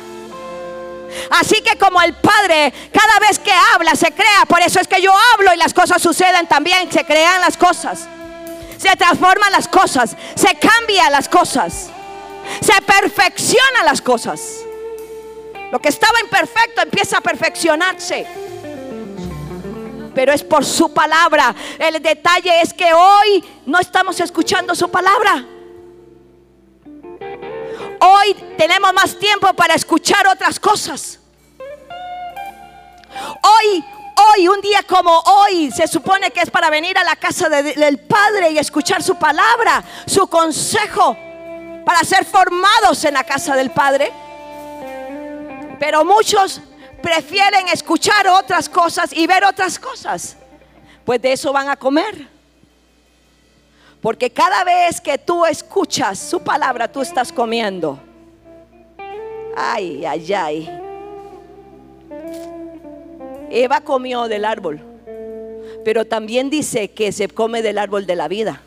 [1.30, 5.02] Así que como el Padre cada vez que habla se crea, por eso es que
[5.02, 8.08] yo hablo y las cosas suceden también, se crean las cosas,
[8.78, 11.90] se transforman las cosas, se cambian las cosas,
[12.60, 14.40] se perfeccionan las cosas.
[15.70, 18.26] Lo que estaba imperfecto empieza a perfeccionarse.
[20.14, 21.54] Pero es por su palabra.
[21.78, 25.46] El detalle es que hoy no estamos escuchando su palabra.
[28.00, 31.20] Hoy tenemos más tiempo para escuchar otras cosas.
[33.42, 33.84] Hoy,
[34.34, 37.98] hoy, un día como hoy, se supone que es para venir a la casa del
[38.00, 41.16] Padre y escuchar su palabra, su consejo,
[41.84, 44.12] para ser formados en la casa del Padre.
[45.78, 46.60] Pero muchos
[47.02, 50.36] prefieren escuchar otras cosas y ver otras cosas.
[51.04, 52.28] Pues de eso van a comer.
[54.00, 57.98] Porque cada vez que tú escuchas su palabra, tú estás comiendo.
[59.56, 60.78] Ay, ay, ay.
[63.50, 64.80] Eva comió del árbol,
[65.84, 68.62] pero también dice que se come del árbol de la vida.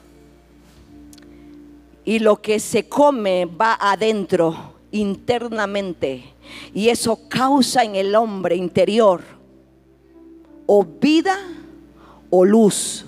[2.04, 6.24] Y lo que se come va adentro, internamente.
[6.74, 9.22] Y eso causa en el hombre interior
[10.66, 11.38] o vida
[12.30, 13.06] o luz,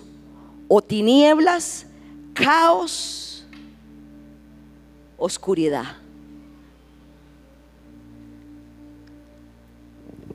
[0.68, 1.86] o tinieblas
[2.34, 3.46] caos,
[5.18, 5.98] oscuridad.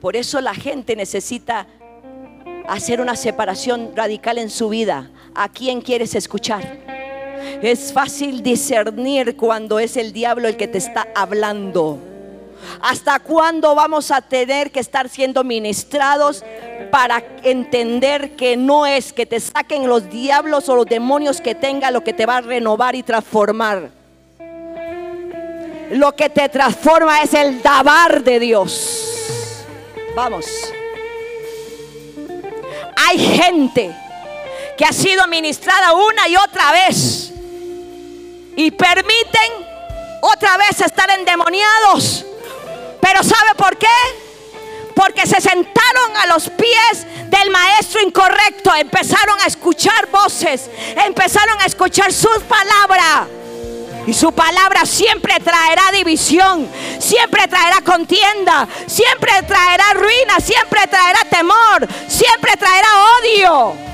[0.01, 1.65] Por eso la gente necesita
[2.67, 5.09] hacer una separación radical en su vida.
[5.33, 7.02] ¿A quién quieres escuchar?
[7.61, 11.99] Es fácil discernir cuando es el diablo el que te está hablando.
[12.81, 16.43] ¿Hasta cuándo vamos a tener que estar siendo ministrados
[16.93, 21.89] para entender que no es que te saquen los diablos o los demonios que tenga
[21.89, 23.89] lo que te va a renovar y transformar.
[25.89, 29.65] Lo que te transforma es el dabar de Dios.
[30.15, 30.45] Vamos.
[33.09, 33.95] Hay gente
[34.77, 37.32] que ha sido ministrada una y otra vez
[38.55, 39.51] y permiten
[40.21, 42.25] otra vez estar endemoniados.
[43.01, 43.87] Pero ¿sabe por qué?
[44.95, 50.69] porque se sentaron a los pies del maestro incorrecto, empezaron a escuchar voces,
[51.05, 53.27] empezaron a escuchar sus palabras.
[54.05, 61.87] Y su palabra siempre traerá división, siempre traerá contienda, siempre traerá ruina, siempre traerá temor,
[62.07, 62.87] siempre traerá
[63.21, 63.92] odio.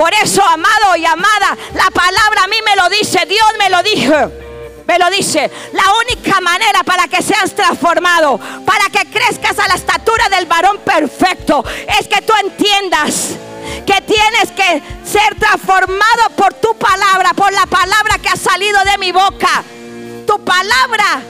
[0.00, 3.82] Por eso, amado y amada, la palabra a mí me lo dice, Dios me lo
[3.82, 4.32] dijo.
[4.86, 9.74] Me lo dice, la única manera para que seas transformado, para que crezcas a la
[9.74, 11.62] estatura del varón perfecto,
[12.00, 13.32] es que tú entiendas
[13.84, 18.96] que tienes que ser transformado por tu palabra, por la palabra que ha salido de
[18.96, 19.62] mi boca.
[20.26, 21.20] Tu palabra,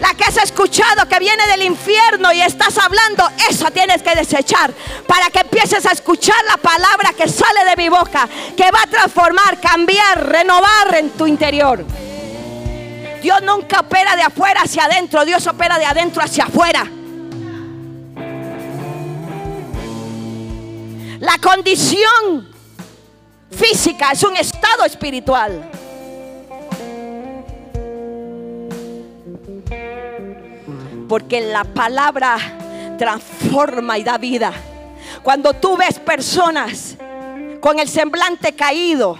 [0.00, 4.72] la que has escuchado que viene del infierno y estás hablando, eso tienes que desechar
[5.06, 8.86] para que empieces a escuchar la palabra que sale de mi boca, que va a
[8.86, 11.84] transformar, cambiar, renovar en tu interior.
[13.20, 16.84] Dios nunca opera de afuera hacia adentro, Dios opera de adentro hacia afuera.
[21.18, 22.54] La condición
[23.50, 25.77] física es un estado espiritual.
[31.08, 32.36] Porque la palabra
[32.98, 34.52] transforma y da vida.
[35.22, 36.96] Cuando tú ves personas
[37.60, 39.18] con el semblante caído,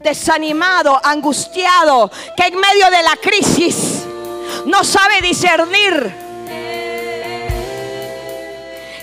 [0.00, 4.04] desanimado, angustiado, que en medio de la crisis
[4.66, 6.12] no sabe discernir,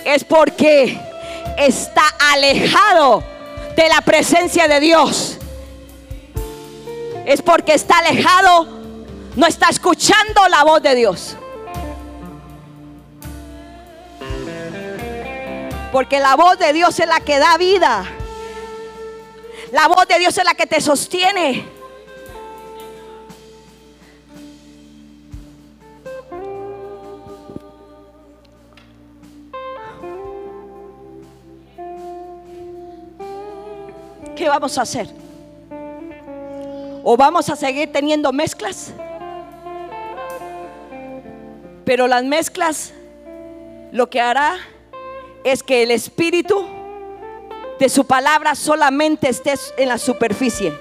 [0.05, 0.99] es porque
[1.57, 3.23] está alejado
[3.75, 5.37] de la presencia de Dios.
[7.25, 8.67] Es porque está alejado,
[9.35, 11.35] no está escuchando la voz de Dios.
[15.91, 18.05] Porque la voz de Dios es la que da vida.
[19.71, 21.65] La voz de Dios es la que te sostiene.
[34.35, 35.09] ¿Qué vamos a hacer?
[37.03, 38.93] ¿O vamos a seguir teniendo mezclas?
[41.83, 42.93] Pero las mezclas
[43.91, 44.57] lo que hará
[45.43, 46.65] es que el espíritu
[47.79, 50.73] de su palabra solamente esté en la superficie,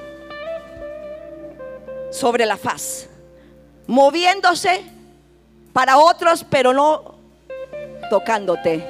[2.10, 3.08] sobre la faz,
[3.86, 4.82] moviéndose
[5.72, 7.14] para otros, pero no
[8.10, 8.84] tocándote.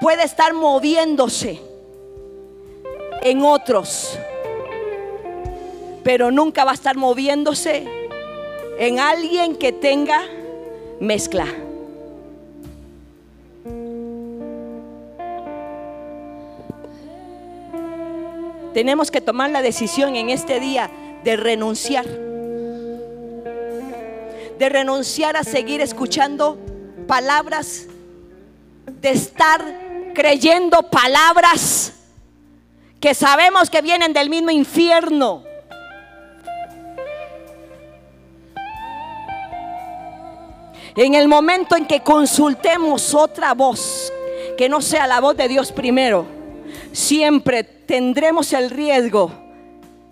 [0.00, 1.60] Puede estar moviéndose
[3.22, 4.18] en otros,
[6.02, 7.86] pero nunca va a estar moviéndose
[8.78, 10.22] en alguien que tenga
[11.00, 11.46] mezcla.
[18.72, 20.90] Tenemos que tomar la decisión en este día
[21.24, 22.06] de renunciar.
[24.58, 26.58] De renunciar a seguir escuchando
[27.06, 27.86] palabras,
[29.00, 29.64] de estar
[30.14, 31.92] creyendo palabras
[33.00, 35.42] que sabemos que vienen del mismo infierno.
[40.94, 44.12] En el momento en que consultemos otra voz,
[44.58, 46.39] que no sea la voz de Dios primero,
[46.92, 49.32] siempre tendremos el riesgo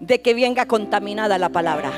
[0.01, 1.93] de que venga contaminada la palabra.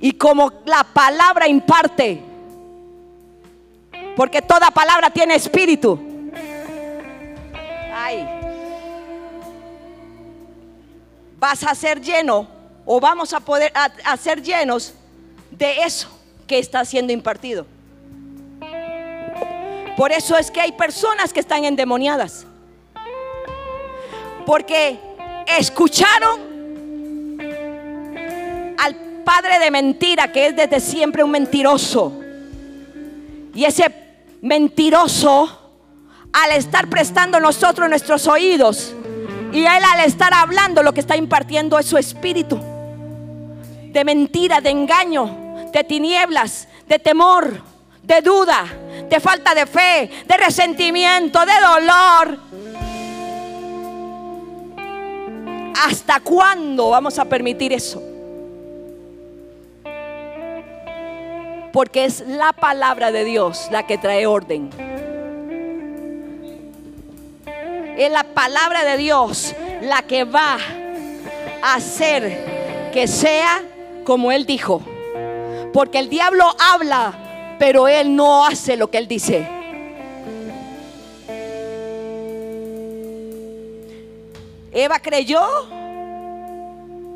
[0.00, 2.20] Y como la palabra imparte,
[4.16, 5.98] porque toda palabra tiene espíritu.
[7.94, 8.26] Ay.
[11.38, 12.46] Vas a ser lleno
[12.84, 14.94] o vamos a poder a, ser llenos
[15.50, 16.08] de eso
[16.46, 17.66] que está siendo impartido.
[20.02, 22.44] Por eso es que hay personas que están endemoniadas
[24.44, 24.98] porque
[25.46, 26.40] escucharon
[28.80, 32.20] al padre de mentira, que es desde siempre un mentiroso.
[33.54, 33.94] Y ese
[34.40, 35.70] mentiroso,
[36.32, 38.92] al estar prestando nosotros nuestros oídos,
[39.52, 42.58] y él al estar hablando, lo que está impartiendo es su espíritu.
[43.92, 47.70] De mentira, de engaño, de tinieblas, de temor,
[48.02, 48.64] de duda,
[49.08, 52.52] de falta de fe, de resentimiento, de dolor
[55.84, 58.00] ¿Hasta cuándo vamos a permitir eso?
[61.72, 64.70] Porque es la palabra de Dios la que trae orden.
[67.96, 70.58] Es la palabra de Dios la que va
[71.62, 73.62] a hacer que sea
[74.04, 74.82] como Él dijo.
[75.72, 77.12] Porque el diablo habla,
[77.62, 79.46] pero Él no hace lo que Él dice.
[84.72, 85.40] Eva creyó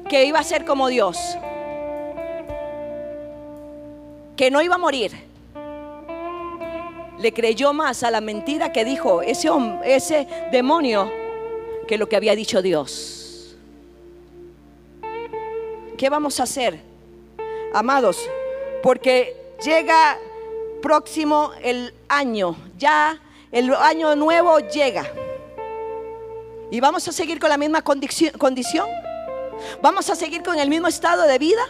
[0.08, 1.36] que iba a ser como Dios,
[4.36, 5.10] que no iba a morir.
[7.18, 9.50] Le creyó más a la mentira que dijo ese,
[9.84, 11.10] ese demonio
[11.88, 13.56] que lo que había dicho Dios.
[15.98, 16.78] ¿Qué vamos a hacer?
[17.74, 18.30] Amados,
[18.80, 19.34] porque
[19.64, 20.16] llega
[20.86, 23.18] próximo el año, ya
[23.50, 25.04] el año nuevo llega.
[26.70, 28.86] ¿Y vamos a seguir con la misma condición?
[29.82, 31.64] ¿Vamos a seguir con el mismo estado de vida?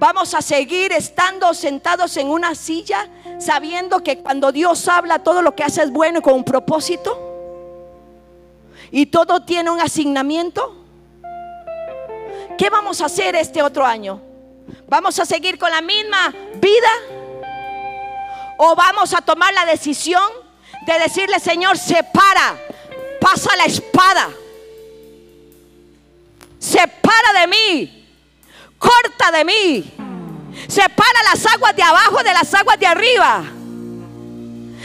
[0.00, 3.08] ¿Vamos a seguir estando sentados en una silla
[3.38, 7.16] sabiendo que cuando Dios habla todo lo que hace es bueno y con un propósito?
[8.90, 10.74] ¿Y todo tiene un asignamiento?
[12.58, 14.31] ¿Qué vamos a hacer este otro año?
[14.92, 16.90] ¿Vamos a seguir con la misma vida?
[18.58, 20.30] ¿O vamos a tomar la decisión
[20.84, 22.58] de decirle, Señor, separa,
[23.18, 24.28] pasa la espada,
[26.58, 28.06] separa de mí,
[28.78, 29.94] corta de mí,
[30.68, 33.44] separa las aguas de abajo de las aguas de arriba?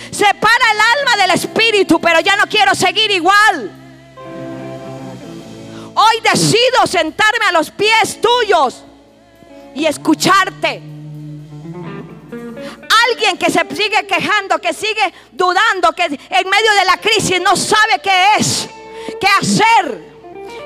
[0.10, 3.72] Separa el alma del espíritu, pero ya no quiero seguir igual.
[5.96, 8.86] Hoy decido sentarme a los pies tuyos
[9.78, 10.82] y escucharte.
[13.10, 17.56] Alguien que se sigue quejando, que sigue dudando, que en medio de la crisis no
[17.56, 18.68] sabe qué es,
[19.22, 20.18] qué hacer.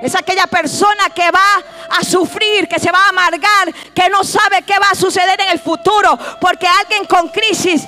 [0.02, 4.64] Es aquella persona que va a sufrir, que se va a amargar, que no sabe
[4.64, 6.18] qué va a suceder en el futuro.
[6.40, 7.84] Porque alguien con crisis,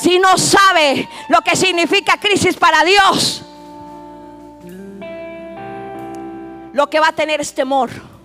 [0.00, 3.42] si no sabe lo que significa crisis para Dios,
[6.72, 8.15] lo que va a tener es temor.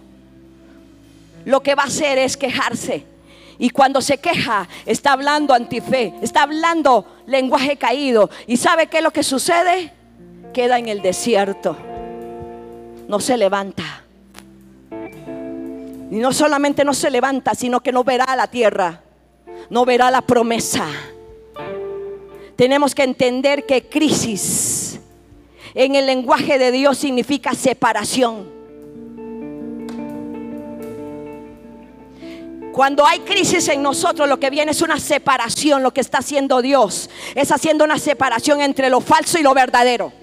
[1.46, 3.06] Lo que va a hacer es quejarse.
[3.58, 8.30] Y cuando se queja, está hablando antife, está hablando lenguaje caído.
[8.48, 9.94] ¿Y sabe qué es lo que sucede?
[10.54, 11.78] Queda en el desierto.
[13.08, 14.04] No se levanta.
[16.10, 19.02] Y no solamente no se levanta, sino que no verá la tierra.
[19.70, 20.88] No verá la promesa.
[22.56, 25.00] Tenemos que entender que crisis
[25.74, 28.61] en el lenguaje de Dios significa separación.
[32.72, 35.84] Cuando hay crisis en nosotros, lo que viene es una separación.
[35.84, 40.14] Lo que está haciendo Dios es haciendo una separación entre lo falso y lo verdadero.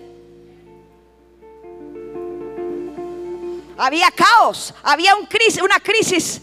[3.77, 6.41] Había caos, había una crisis.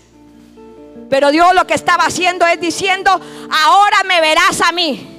[1.10, 5.12] Pero Dios lo que estaba haciendo es diciendo, ahora me verás a mí.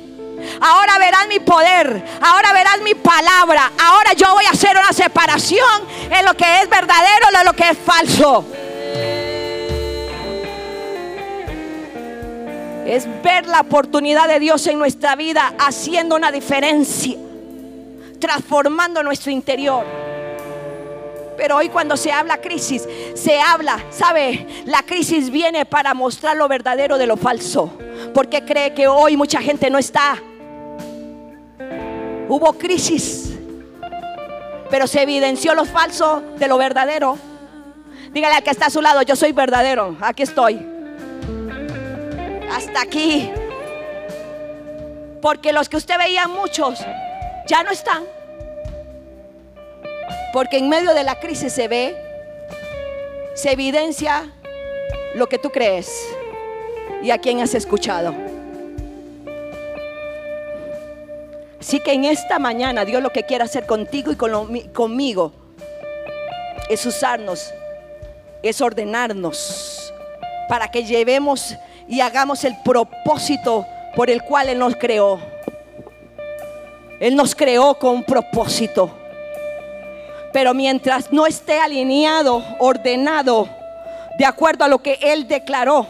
[0.60, 2.04] Ahora verás mi poder.
[2.22, 3.72] Ahora verás mi palabra.
[3.78, 7.52] Ahora yo voy a hacer una separación en lo que es verdadero y en lo
[7.52, 8.44] que es falso.
[12.86, 17.16] Es ver la oportunidad de Dios en nuestra vida haciendo una diferencia,
[18.20, 19.84] transformando nuestro interior.
[21.36, 24.46] Pero hoy cuando se habla crisis, se habla, ¿sabe?
[24.64, 27.72] La crisis viene para mostrar lo verdadero de lo falso.
[28.14, 30.18] Porque cree que hoy mucha gente no está
[32.28, 33.38] Hubo crisis,
[34.68, 37.16] pero se evidenció lo falso de lo verdadero.
[38.12, 40.75] Dígale al que está a su lado, yo soy verdadero, aquí estoy.
[42.50, 43.30] Hasta aquí.
[45.20, 46.80] Porque los que usted veía muchos
[47.46, 48.04] ya no están.
[50.32, 51.96] Porque en medio de la crisis se ve,
[53.34, 54.30] se evidencia
[55.14, 56.06] lo que tú crees
[57.02, 58.14] y a quién has escuchado.
[61.60, 64.16] Así que en esta mañana Dios lo que quiere hacer contigo y
[64.68, 65.32] conmigo
[66.68, 67.52] es usarnos,
[68.42, 69.92] es ordenarnos
[70.48, 71.56] para que llevemos
[71.88, 75.18] y hagamos el propósito por el cual Él nos creó.
[77.00, 78.90] Él nos creó con un propósito.
[80.32, 83.48] Pero mientras no esté alineado, ordenado,
[84.18, 85.86] de acuerdo a lo que Él declaró,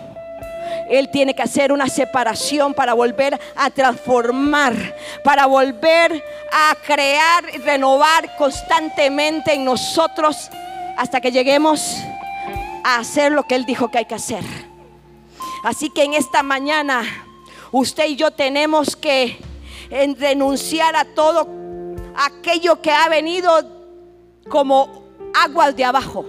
[0.89, 4.75] él tiene que hacer una separación para volver a transformar,
[5.25, 6.23] para volver
[6.53, 10.51] a crear y renovar constantemente en nosotros
[10.97, 11.97] hasta que lleguemos
[12.85, 14.45] a hacer lo que Él dijo que hay que hacer.
[15.67, 17.03] Así que en esta mañana
[17.73, 19.37] usted y yo tenemos que
[20.19, 21.49] renunciar a todo
[22.15, 23.51] aquello que ha venido
[24.49, 25.03] como
[25.35, 26.25] aguas de abajo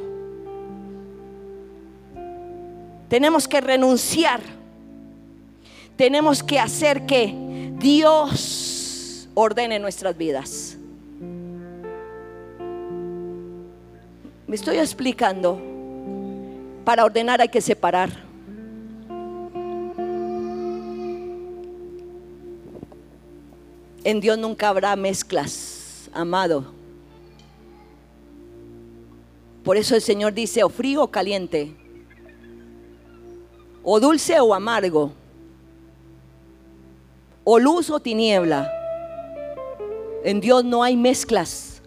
[3.07, 4.41] tenemos que renunciar.
[5.95, 7.33] Tenemos que hacer que
[7.79, 10.77] Dios ordene nuestras vidas.
[14.45, 15.59] Me estoy explicando.
[16.83, 18.26] Para ordenar hay que separar.
[24.07, 26.63] En Dios nunca habrá mezclas, amado.
[29.65, 31.75] Por eso el Señor dice, o frío o caliente
[33.83, 35.11] o dulce o amargo,
[37.43, 38.71] o luz o tiniebla.
[40.23, 41.81] En Dios no hay mezclas.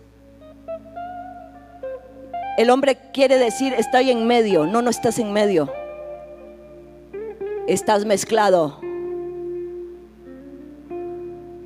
[2.59, 4.67] El hombre quiere decir, estoy en medio.
[4.67, 5.73] No, no estás en medio.
[7.67, 8.90] Estás mezclado.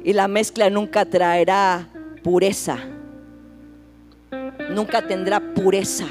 [0.05, 1.89] Y la mezcla nunca traerá
[2.23, 2.79] pureza.
[4.71, 6.07] Nunca tendrá pureza.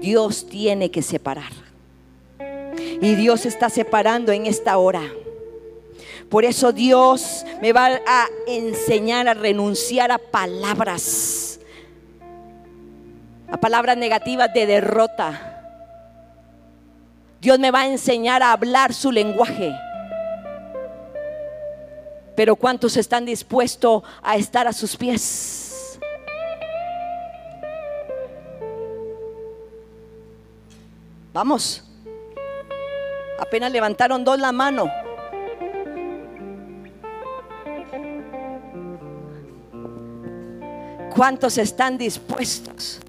[0.00, 1.50] Dios tiene que separar.
[3.00, 5.02] Y Dios está separando en esta hora.
[6.28, 11.60] Por eso Dios me va a enseñar a renunciar a palabras,
[13.48, 15.52] a palabras negativas de derrota.
[17.40, 19.72] Dios me va a enseñar a hablar su lenguaje.
[22.36, 25.98] Pero ¿cuántos están dispuestos a estar a sus pies?
[31.32, 31.82] Vamos.
[33.40, 34.90] Apenas levantaron dos la mano.
[41.14, 43.00] ¿Cuántos están dispuestos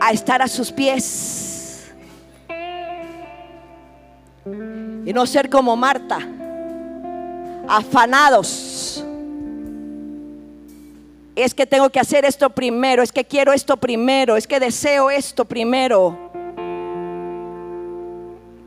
[0.00, 1.92] a estar a sus pies?
[5.04, 6.18] Y no ser como Marta,
[7.68, 9.04] afanados.
[11.34, 15.10] Es que tengo que hacer esto primero, es que quiero esto primero, es que deseo
[15.10, 16.30] esto primero.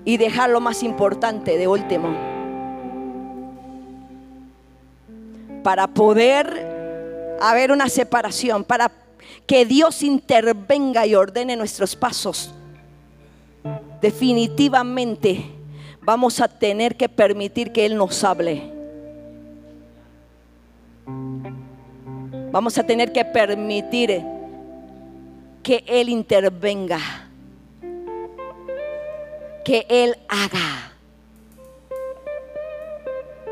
[0.03, 2.15] Y dejar lo más importante de último.
[5.63, 8.91] Para poder haber una separación, para
[9.45, 12.51] que Dios intervenga y ordene nuestros pasos.
[14.01, 15.45] Definitivamente
[16.01, 18.74] vamos a tener que permitir que Él nos hable.
[21.07, 24.23] Vamos a tener que permitir
[25.61, 26.99] que Él intervenga.
[29.63, 30.93] Que Él haga.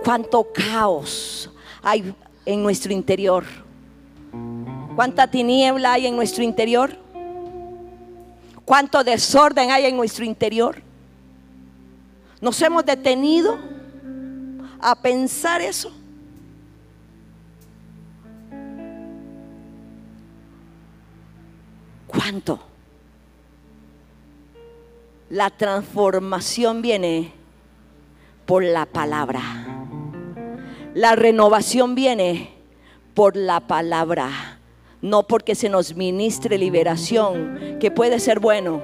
[0.03, 1.49] Cuánto caos
[1.81, 2.13] hay
[2.45, 3.43] en nuestro interior.
[4.95, 6.95] ¿Cuánta tiniebla hay en nuestro interior?
[8.65, 10.81] ¿Cuánto desorden hay en nuestro interior?
[12.39, 13.57] ¿Nos hemos detenido
[14.79, 15.91] a pensar eso?
[22.15, 22.59] ¿Cuánto?
[25.29, 27.33] La transformación viene
[28.45, 29.41] por la palabra.
[30.93, 32.53] La renovación viene
[33.15, 34.53] por la palabra
[35.03, 38.81] no porque se nos ministre liberación, que puede ser bueno,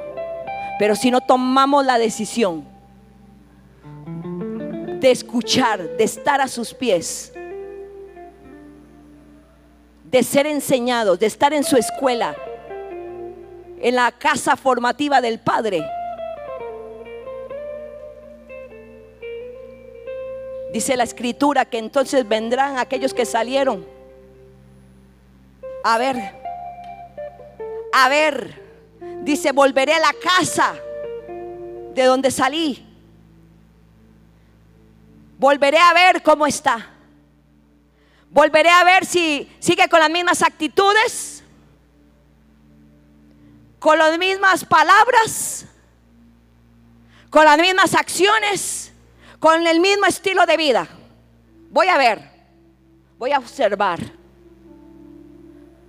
[0.77, 2.65] pero si no tomamos la decisión
[4.99, 7.31] de escuchar, de estar a sus pies,
[10.11, 12.35] de ser enseñados, de estar en su escuela,
[13.81, 15.83] en la casa formativa del Padre.
[20.73, 23.99] Dice la escritura que entonces vendrán aquellos que salieron
[25.83, 26.35] a ver,
[27.93, 28.61] a ver,
[29.21, 30.75] dice, volveré a la casa
[31.93, 32.85] de donde salí.
[35.37, 36.89] Volveré a ver cómo está.
[38.29, 41.38] Volveré a ver si sigue con las mismas actitudes,
[43.79, 45.65] con las mismas palabras,
[47.29, 48.91] con las mismas acciones,
[49.39, 50.87] con el mismo estilo de vida.
[51.71, 52.21] Voy a ver,
[53.17, 53.99] voy a observar.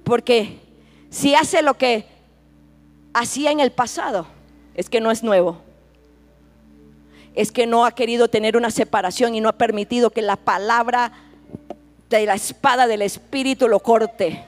[0.04, 0.60] Porque
[1.10, 2.06] si hace lo que
[3.12, 4.26] hacía en el pasado,
[4.74, 5.60] es que no es nuevo.
[7.34, 11.12] Es que no ha querido tener una separación y no ha permitido que la palabra
[12.08, 14.44] de la espada del Espíritu lo corte,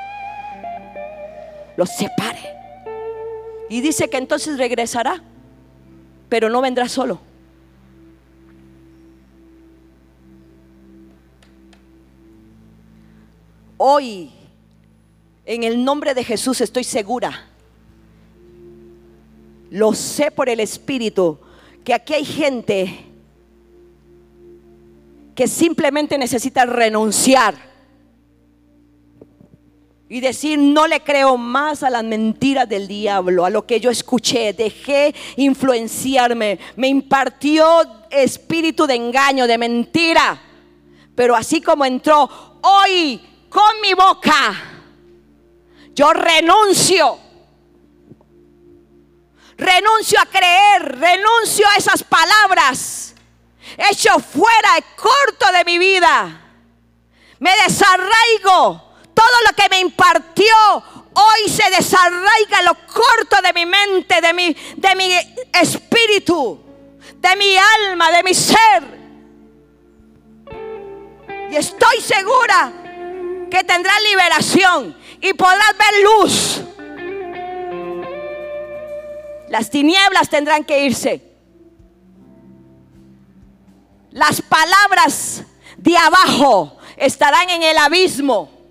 [1.76, 2.61] lo separe.
[3.72, 5.22] Y dice que entonces regresará,
[6.28, 7.18] pero no vendrá solo.
[13.78, 14.30] Hoy
[15.46, 17.46] en el nombre de Jesús estoy segura.
[19.70, 21.38] Lo sé por el Espíritu,
[21.82, 23.06] que aquí hay gente
[25.34, 27.71] que simplemente necesita renunciar
[30.12, 33.90] y decir, no le creo más a las mentiras del diablo, a lo que yo
[33.90, 37.64] escuché, dejé influenciarme, me impartió
[38.10, 40.38] espíritu de engaño, de mentira,
[41.14, 42.28] pero así como entró
[42.60, 44.54] hoy con mi boca,
[45.94, 47.18] yo renuncio.
[49.56, 53.14] Renuncio a creer, renuncio a esas palabras.
[53.78, 56.38] Hecho fuera, corto de mi vida.
[57.38, 58.91] Me desarraigo.
[59.14, 60.54] Todo lo que me impartió
[61.14, 65.12] hoy se desarraiga lo corto de mi mente, de mi, de mi
[65.52, 66.60] espíritu,
[67.16, 69.02] de mi alma, de mi ser.
[71.50, 72.72] Y estoy segura
[73.50, 76.60] que tendrá liberación y podrás ver luz.
[79.48, 81.22] Las tinieblas tendrán que irse.
[84.12, 85.42] Las palabras
[85.76, 88.61] de abajo estarán en el abismo.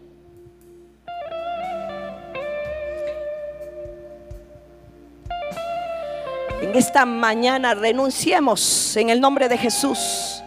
[6.74, 10.42] Esta mañana renunciemos en el nombre de Jesús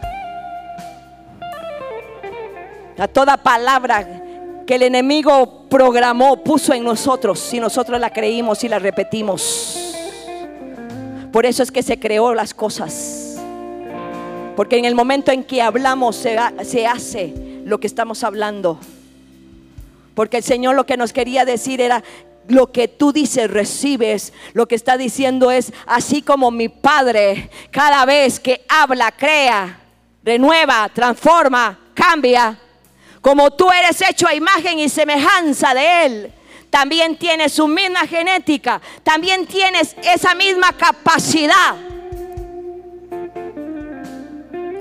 [2.97, 4.23] a toda palabra
[4.65, 9.93] que el enemigo programó, puso en nosotros, si nosotros la creímos y la repetimos.
[11.31, 13.37] Por eso es que se creó las cosas.
[14.55, 17.33] Porque en el momento en que hablamos se, se hace
[17.65, 18.79] lo que estamos hablando.
[20.15, 22.03] Porque el Señor lo que nos quería decir era,
[22.47, 24.33] lo que tú dices recibes.
[24.53, 29.79] Lo que está diciendo es, así como mi Padre cada vez que habla, crea,
[30.23, 32.59] renueva, transforma, cambia.
[33.21, 36.33] Como tú eres hecho a imagen y semejanza de Él,
[36.69, 41.75] también tienes su misma genética, también tienes esa misma capacidad.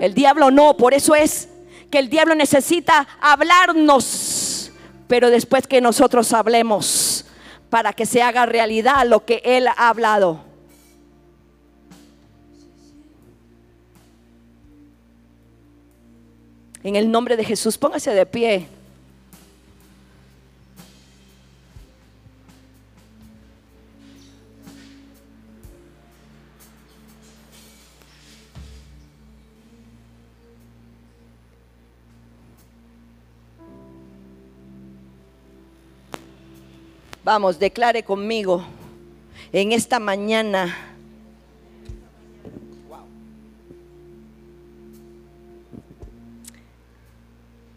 [0.00, 1.48] El diablo no, por eso es
[1.90, 4.72] que el diablo necesita hablarnos,
[5.06, 6.84] pero después que nosotros hablemos,
[7.74, 10.38] para que se haga realidad lo que Él ha hablado.
[16.84, 18.68] En el nombre de Jesús, póngase de pie.
[37.24, 38.62] Vamos, declare conmigo
[39.50, 40.76] en esta mañana.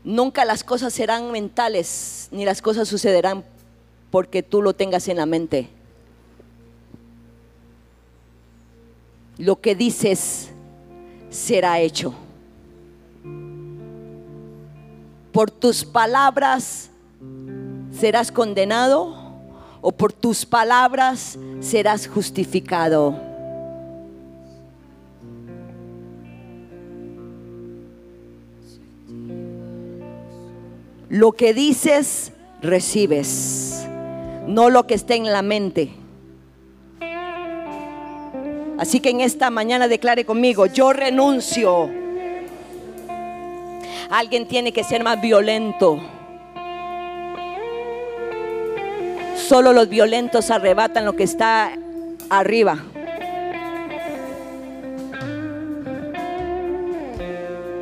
[0.04, 3.46] Nunca las cosas serán mentales, ni las cosas sucederán
[4.12, 5.70] porque tú lo tengas en la mente.
[9.38, 10.50] Lo que dices
[11.30, 12.14] será hecho.
[15.32, 16.90] Por tus palabras
[17.98, 19.27] serás condenado
[19.88, 23.18] o por tus palabras serás justificado.
[31.08, 33.88] Lo que dices, recibes,
[34.46, 35.94] no lo que esté en la mente.
[38.78, 41.90] Así que en esta mañana declare conmigo, yo renuncio.
[44.10, 46.17] Alguien tiene que ser más violento.
[49.48, 51.72] Solo los violentos arrebatan lo que está
[52.30, 52.80] arriba.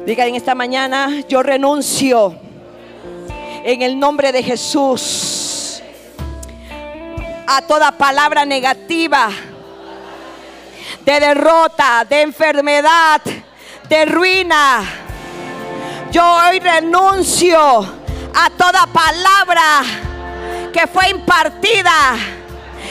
[0.05, 2.35] Diga en esta mañana, yo renuncio
[3.63, 5.81] en el nombre de Jesús
[7.47, 9.31] a toda palabra negativa
[11.03, 13.21] de derrota, de enfermedad,
[13.89, 14.83] de ruina.
[16.11, 17.59] Yo hoy renuncio
[18.35, 19.81] a toda palabra
[20.75, 22.17] que fue impartida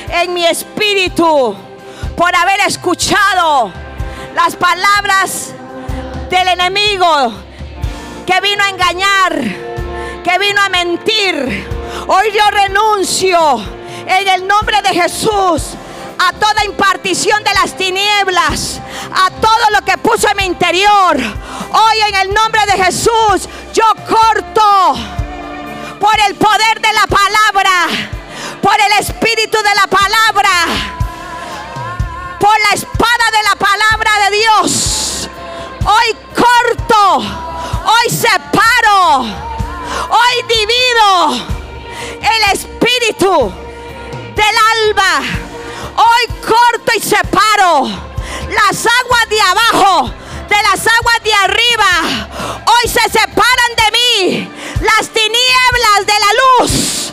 [0.09, 1.55] en mi espíritu
[2.17, 3.71] por haber escuchado
[4.35, 5.53] las palabras
[6.31, 7.31] del enemigo
[8.25, 9.39] que vino a engañar,
[10.25, 11.69] que vino a mentir.
[12.07, 13.63] Hoy yo renuncio
[14.07, 15.75] en el nombre de Jesús
[16.27, 18.81] a toda impartición de las tinieblas,
[19.13, 21.19] a todo lo que puso en mi interior.
[21.19, 25.24] Hoy en el nombre de Jesús yo corto
[26.01, 27.89] por el poder de la palabra,
[28.63, 30.51] por el espíritu de la palabra,
[32.39, 35.29] por la espada de la palabra de Dios.
[35.87, 41.55] Hoy corto, hoy separo, hoy divido
[42.21, 43.53] el espíritu
[44.35, 44.57] del
[44.89, 45.23] alma.
[45.97, 47.87] Hoy corto y separo
[48.49, 50.11] las aguas de abajo
[50.49, 52.29] de las aguas de arriba.
[52.67, 57.13] Hoy se separan de mí las tinieblas de la luz.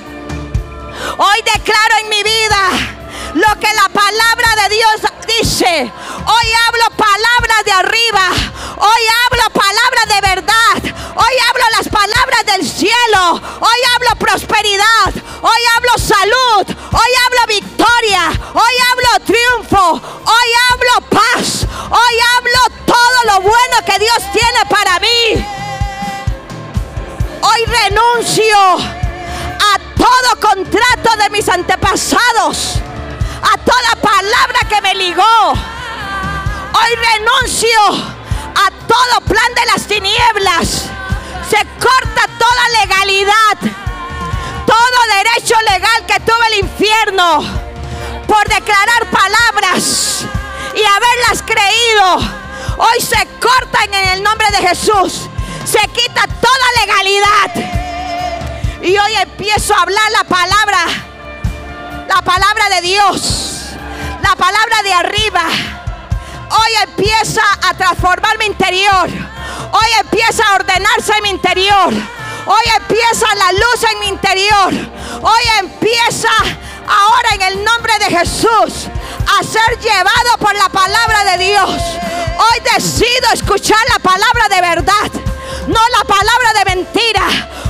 [1.18, 2.70] Hoy declaro en mi vida
[3.34, 5.92] lo que la palabra de Dios dice.
[6.26, 8.30] Hoy hablo palabras de arriba.
[8.78, 10.96] Hoy hablo palabras de verdad.
[11.16, 13.42] Hoy hablo las palabras del cielo.
[13.60, 15.14] Hoy hablo prosperidad.
[15.42, 16.76] Hoy hablo salud.
[16.92, 18.32] Hoy hablo victoria.
[18.54, 20.02] Hoy hablo triunfo.
[20.26, 21.66] Hoy hablo paz.
[21.90, 25.61] Hoy hablo todo lo bueno que Dios tiene para mí.
[27.42, 32.76] Hoy renuncio a todo contrato de mis antepasados,
[33.42, 35.50] a toda palabra que me ligó.
[35.52, 40.90] Hoy renuncio a todo plan de las tinieblas.
[41.50, 43.58] Se corta toda legalidad,
[44.66, 47.72] todo derecho legal que tuvo el infierno
[48.32, 50.26] por declarar palabras
[50.74, 52.16] y haberlas creído,
[52.78, 55.30] hoy se cortan en el nombre de Jesús.
[55.66, 58.82] Se quita toda legalidad.
[58.84, 60.86] Y hoy empiezo a hablar la palabra,
[62.08, 63.76] la palabra de Dios,
[64.22, 65.44] la palabra de arriba.
[66.50, 69.10] Hoy empieza a transformar mi interior.
[69.72, 71.94] Hoy empieza a ordenarse en mi interior.
[72.46, 74.74] Hoy empieza la luz en mi interior.
[75.22, 76.30] Hoy empieza
[76.88, 78.90] ahora en el nombre de Jesús
[79.40, 81.70] a ser llevado por la palabra de Dios.
[81.70, 85.12] Hoy decido escuchar la palabra de verdad,
[85.68, 87.24] no la palabra de mentira.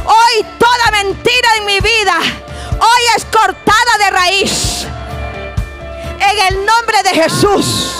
[0.06, 4.86] Hoy toda mentira en mi vida, hoy es cortada de raíz.
[6.20, 7.92] En el nombre de Jesús.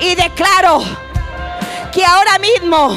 [0.00, 0.82] Y declaro
[1.92, 2.96] que ahora mismo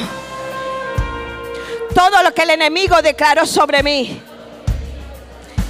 [1.94, 4.22] todo lo que el enemigo declaró sobre mí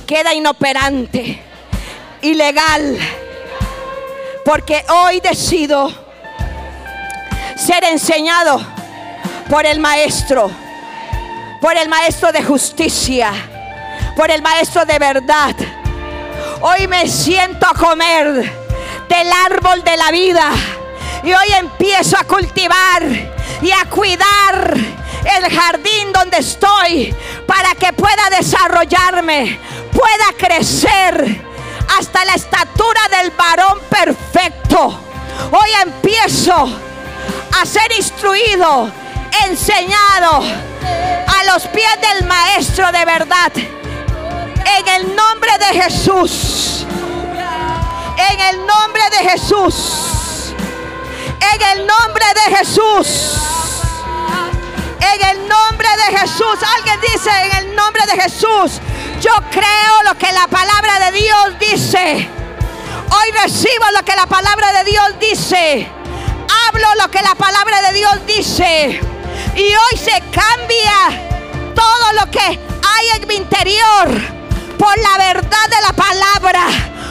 [0.07, 1.43] queda inoperante,
[2.21, 2.97] ilegal,
[4.45, 5.91] porque hoy decido
[7.57, 8.76] ser enseñado
[9.49, 10.51] por el maestro,
[11.61, 13.31] por el maestro de justicia,
[14.15, 15.55] por el maestro de verdad.
[16.61, 18.51] Hoy me siento a comer
[19.07, 20.51] del árbol de la vida
[21.23, 23.03] y hoy empiezo a cultivar
[23.61, 29.59] y a cuidar el jardín donde estoy para que pueda desarrollarme,
[29.91, 31.41] pueda crecer
[31.97, 34.99] hasta la estatura del varón perfecto.
[35.51, 36.69] Hoy empiezo
[37.59, 38.91] a ser instruido,
[39.45, 43.51] enseñado a los pies del maestro de verdad.
[43.55, 46.85] En el nombre de Jesús.
[48.17, 50.53] En el nombre de Jesús.
[51.53, 53.33] En el nombre de Jesús.
[54.99, 56.59] En el nombre de Jesús.
[56.77, 58.81] Alguien dice en el nombre de Jesús.
[59.21, 62.29] Yo creo lo que la palabra de Dios dice.
[63.09, 65.87] Hoy recibo lo que la palabra de Dios dice.
[66.67, 69.16] Hablo lo que la palabra de Dios dice.
[69.57, 74.07] Y hoy se cambia todo lo que hay en mi interior
[74.77, 76.67] por la verdad de la palabra.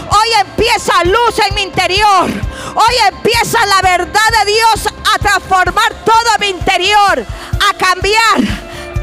[0.08, 2.30] Hoy empieza luz en mi interior.
[2.30, 7.26] Hoy empieza la verdad de Dios a transformar todo mi interior,
[7.68, 8.38] a cambiar.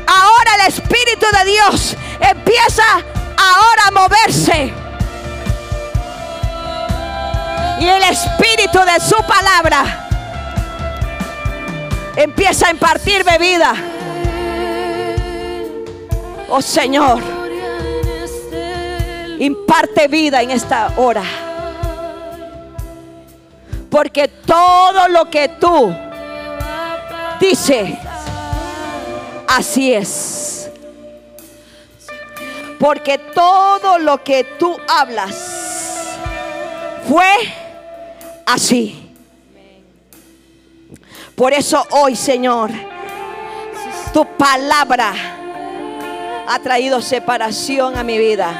[0.08, 4.74] Ahora el Espíritu de Dios empieza ahora a moverse.
[7.82, 10.03] Y el Espíritu de su palabra
[12.16, 13.74] empieza a impartirme vida.
[16.50, 17.22] Oh Señor,
[19.40, 21.24] imparte vida en esta hora.
[23.90, 25.96] Porque todo lo que tú
[27.40, 27.92] dices,
[29.48, 30.72] así es.
[32.80, 35.36] Porque todo lo que tú hablas
[37.08, 37.32] fue
[38.46, 39.03] así.
[41.36, 42.70] Por eso hoy, Señor,
[44.14, 45.14] tu palabra
[46.48, 48.54] ha traído separación a mi vida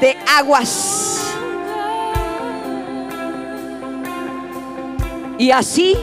[0.00, 1.34] de aguas.
[5.38, 5.96] Y así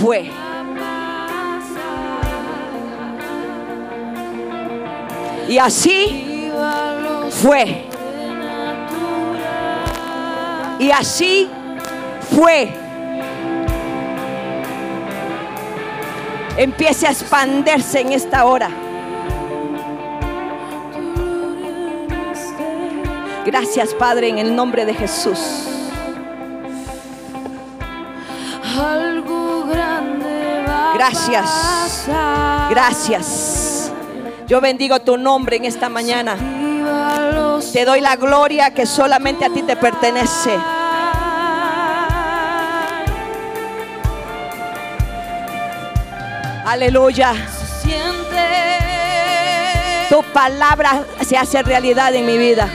[0.00, 0.30] fue.
[5.48, 6.50] Y así
[7.30, 7.84] fue.
[10.78, 11.48] Y así
[12.34, 12.83] fue.
[16.56, 18.70] Empiece a expandirse en esta hora.
[23.44, 25.38] Gracias Padre en el nombre de Jesús.
[30.94, 32.06] Gracias.
[32.70, 33.92] Gracias.
[34.46, 36.36] Yo bendigo tu nombre en esta mañana.
[37.72, 40.56] Te doy la gloria que solamente a ti te pertenece.
[46.74, 47.32] Aleluya.
[50.08, 52.68] Tu palabra se hace realidad en mi vida.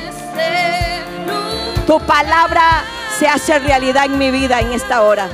[1.86, 2.86] Tu palabra
[3.18, 5.28] se hace realidad en mi vida en esta hora.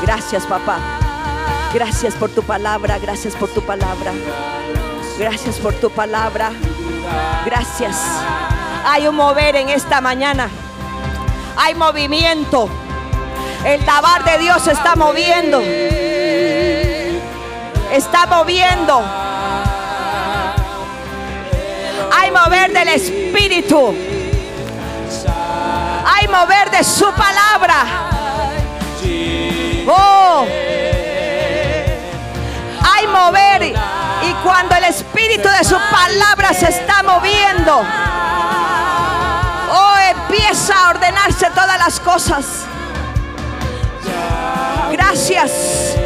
[0.00, 0.78] Gracias, papá.
[1.74, 4.12] Gracias por tu palabra, gracias por tu palabra.
[5.18, 6.52] Gracias por tu palabra.
[7.44, 8.00] Gracias.
[8.86, 10.48] Hay un mover en esta mañana.
[11.58, 12.70] Hay movimiento.
[13.64, 15.60] El tabar de Dios está moviendo.
[17.90, 19.02] Está moviendo.
[22.12, 23.94] Hay mover del Espíritu.
[26.06, 27.86] Hay mover de su palabra.
[29.86, 30.46] Oh,
[33.14, 37.82] mover y cuando el espíritu de su palabra se está moviendo,
[39.70, 42.44] oh, empieza a ordenarse todas las cosas.
[44.96, 45.98] Gracias.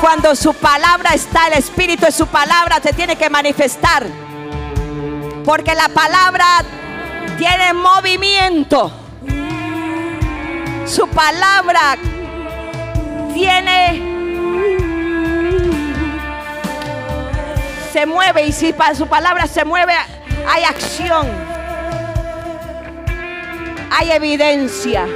[0.00, 4.06] Cuando su palabra está, el espíritu de su palabra se tiene que manifestar.
[5.44, 6.64] Porque la palabra
[7.36, 8.90] tiene movimiento.
[10.86, 11.96] Su palabra
[13.34, 14.08] tiene...
[17.92, 19.92] Se mueve y si su palabra se mueve,
[20.48, 21.28] hay acción.
[23.90, 25.06] Hay evidencia.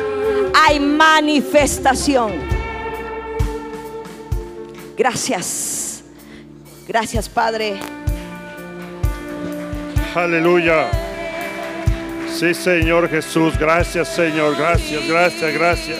[0.55, 2.53] Hay manifestación.
[4.97, 6.03] Gracias.
[6.86, 7.76] Gracias, Padre.
[10.14, 10.90] Aleluya.
[12.28, 13.59] Sí, Señor Jesús.
[13.59, 14.57] Gracias, Señor.
[14.57, 15.99] Gracias, gracias, gracias.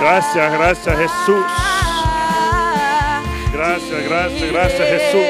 [0.00, 1.44] Gracias, gracias, Jesús.
[3.52, 5.26] Gracias, gracias, gracias, Jesús.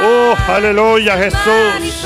[0.00, 2.04] Oh, aleluya, Jesús.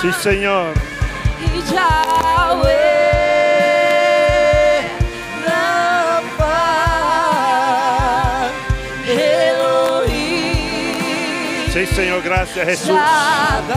[0.00, 0.74] Sí, Señor.
[11.72, 12.22] Sí, Señor.
[12.22, 12.98] Gracias, Jesús.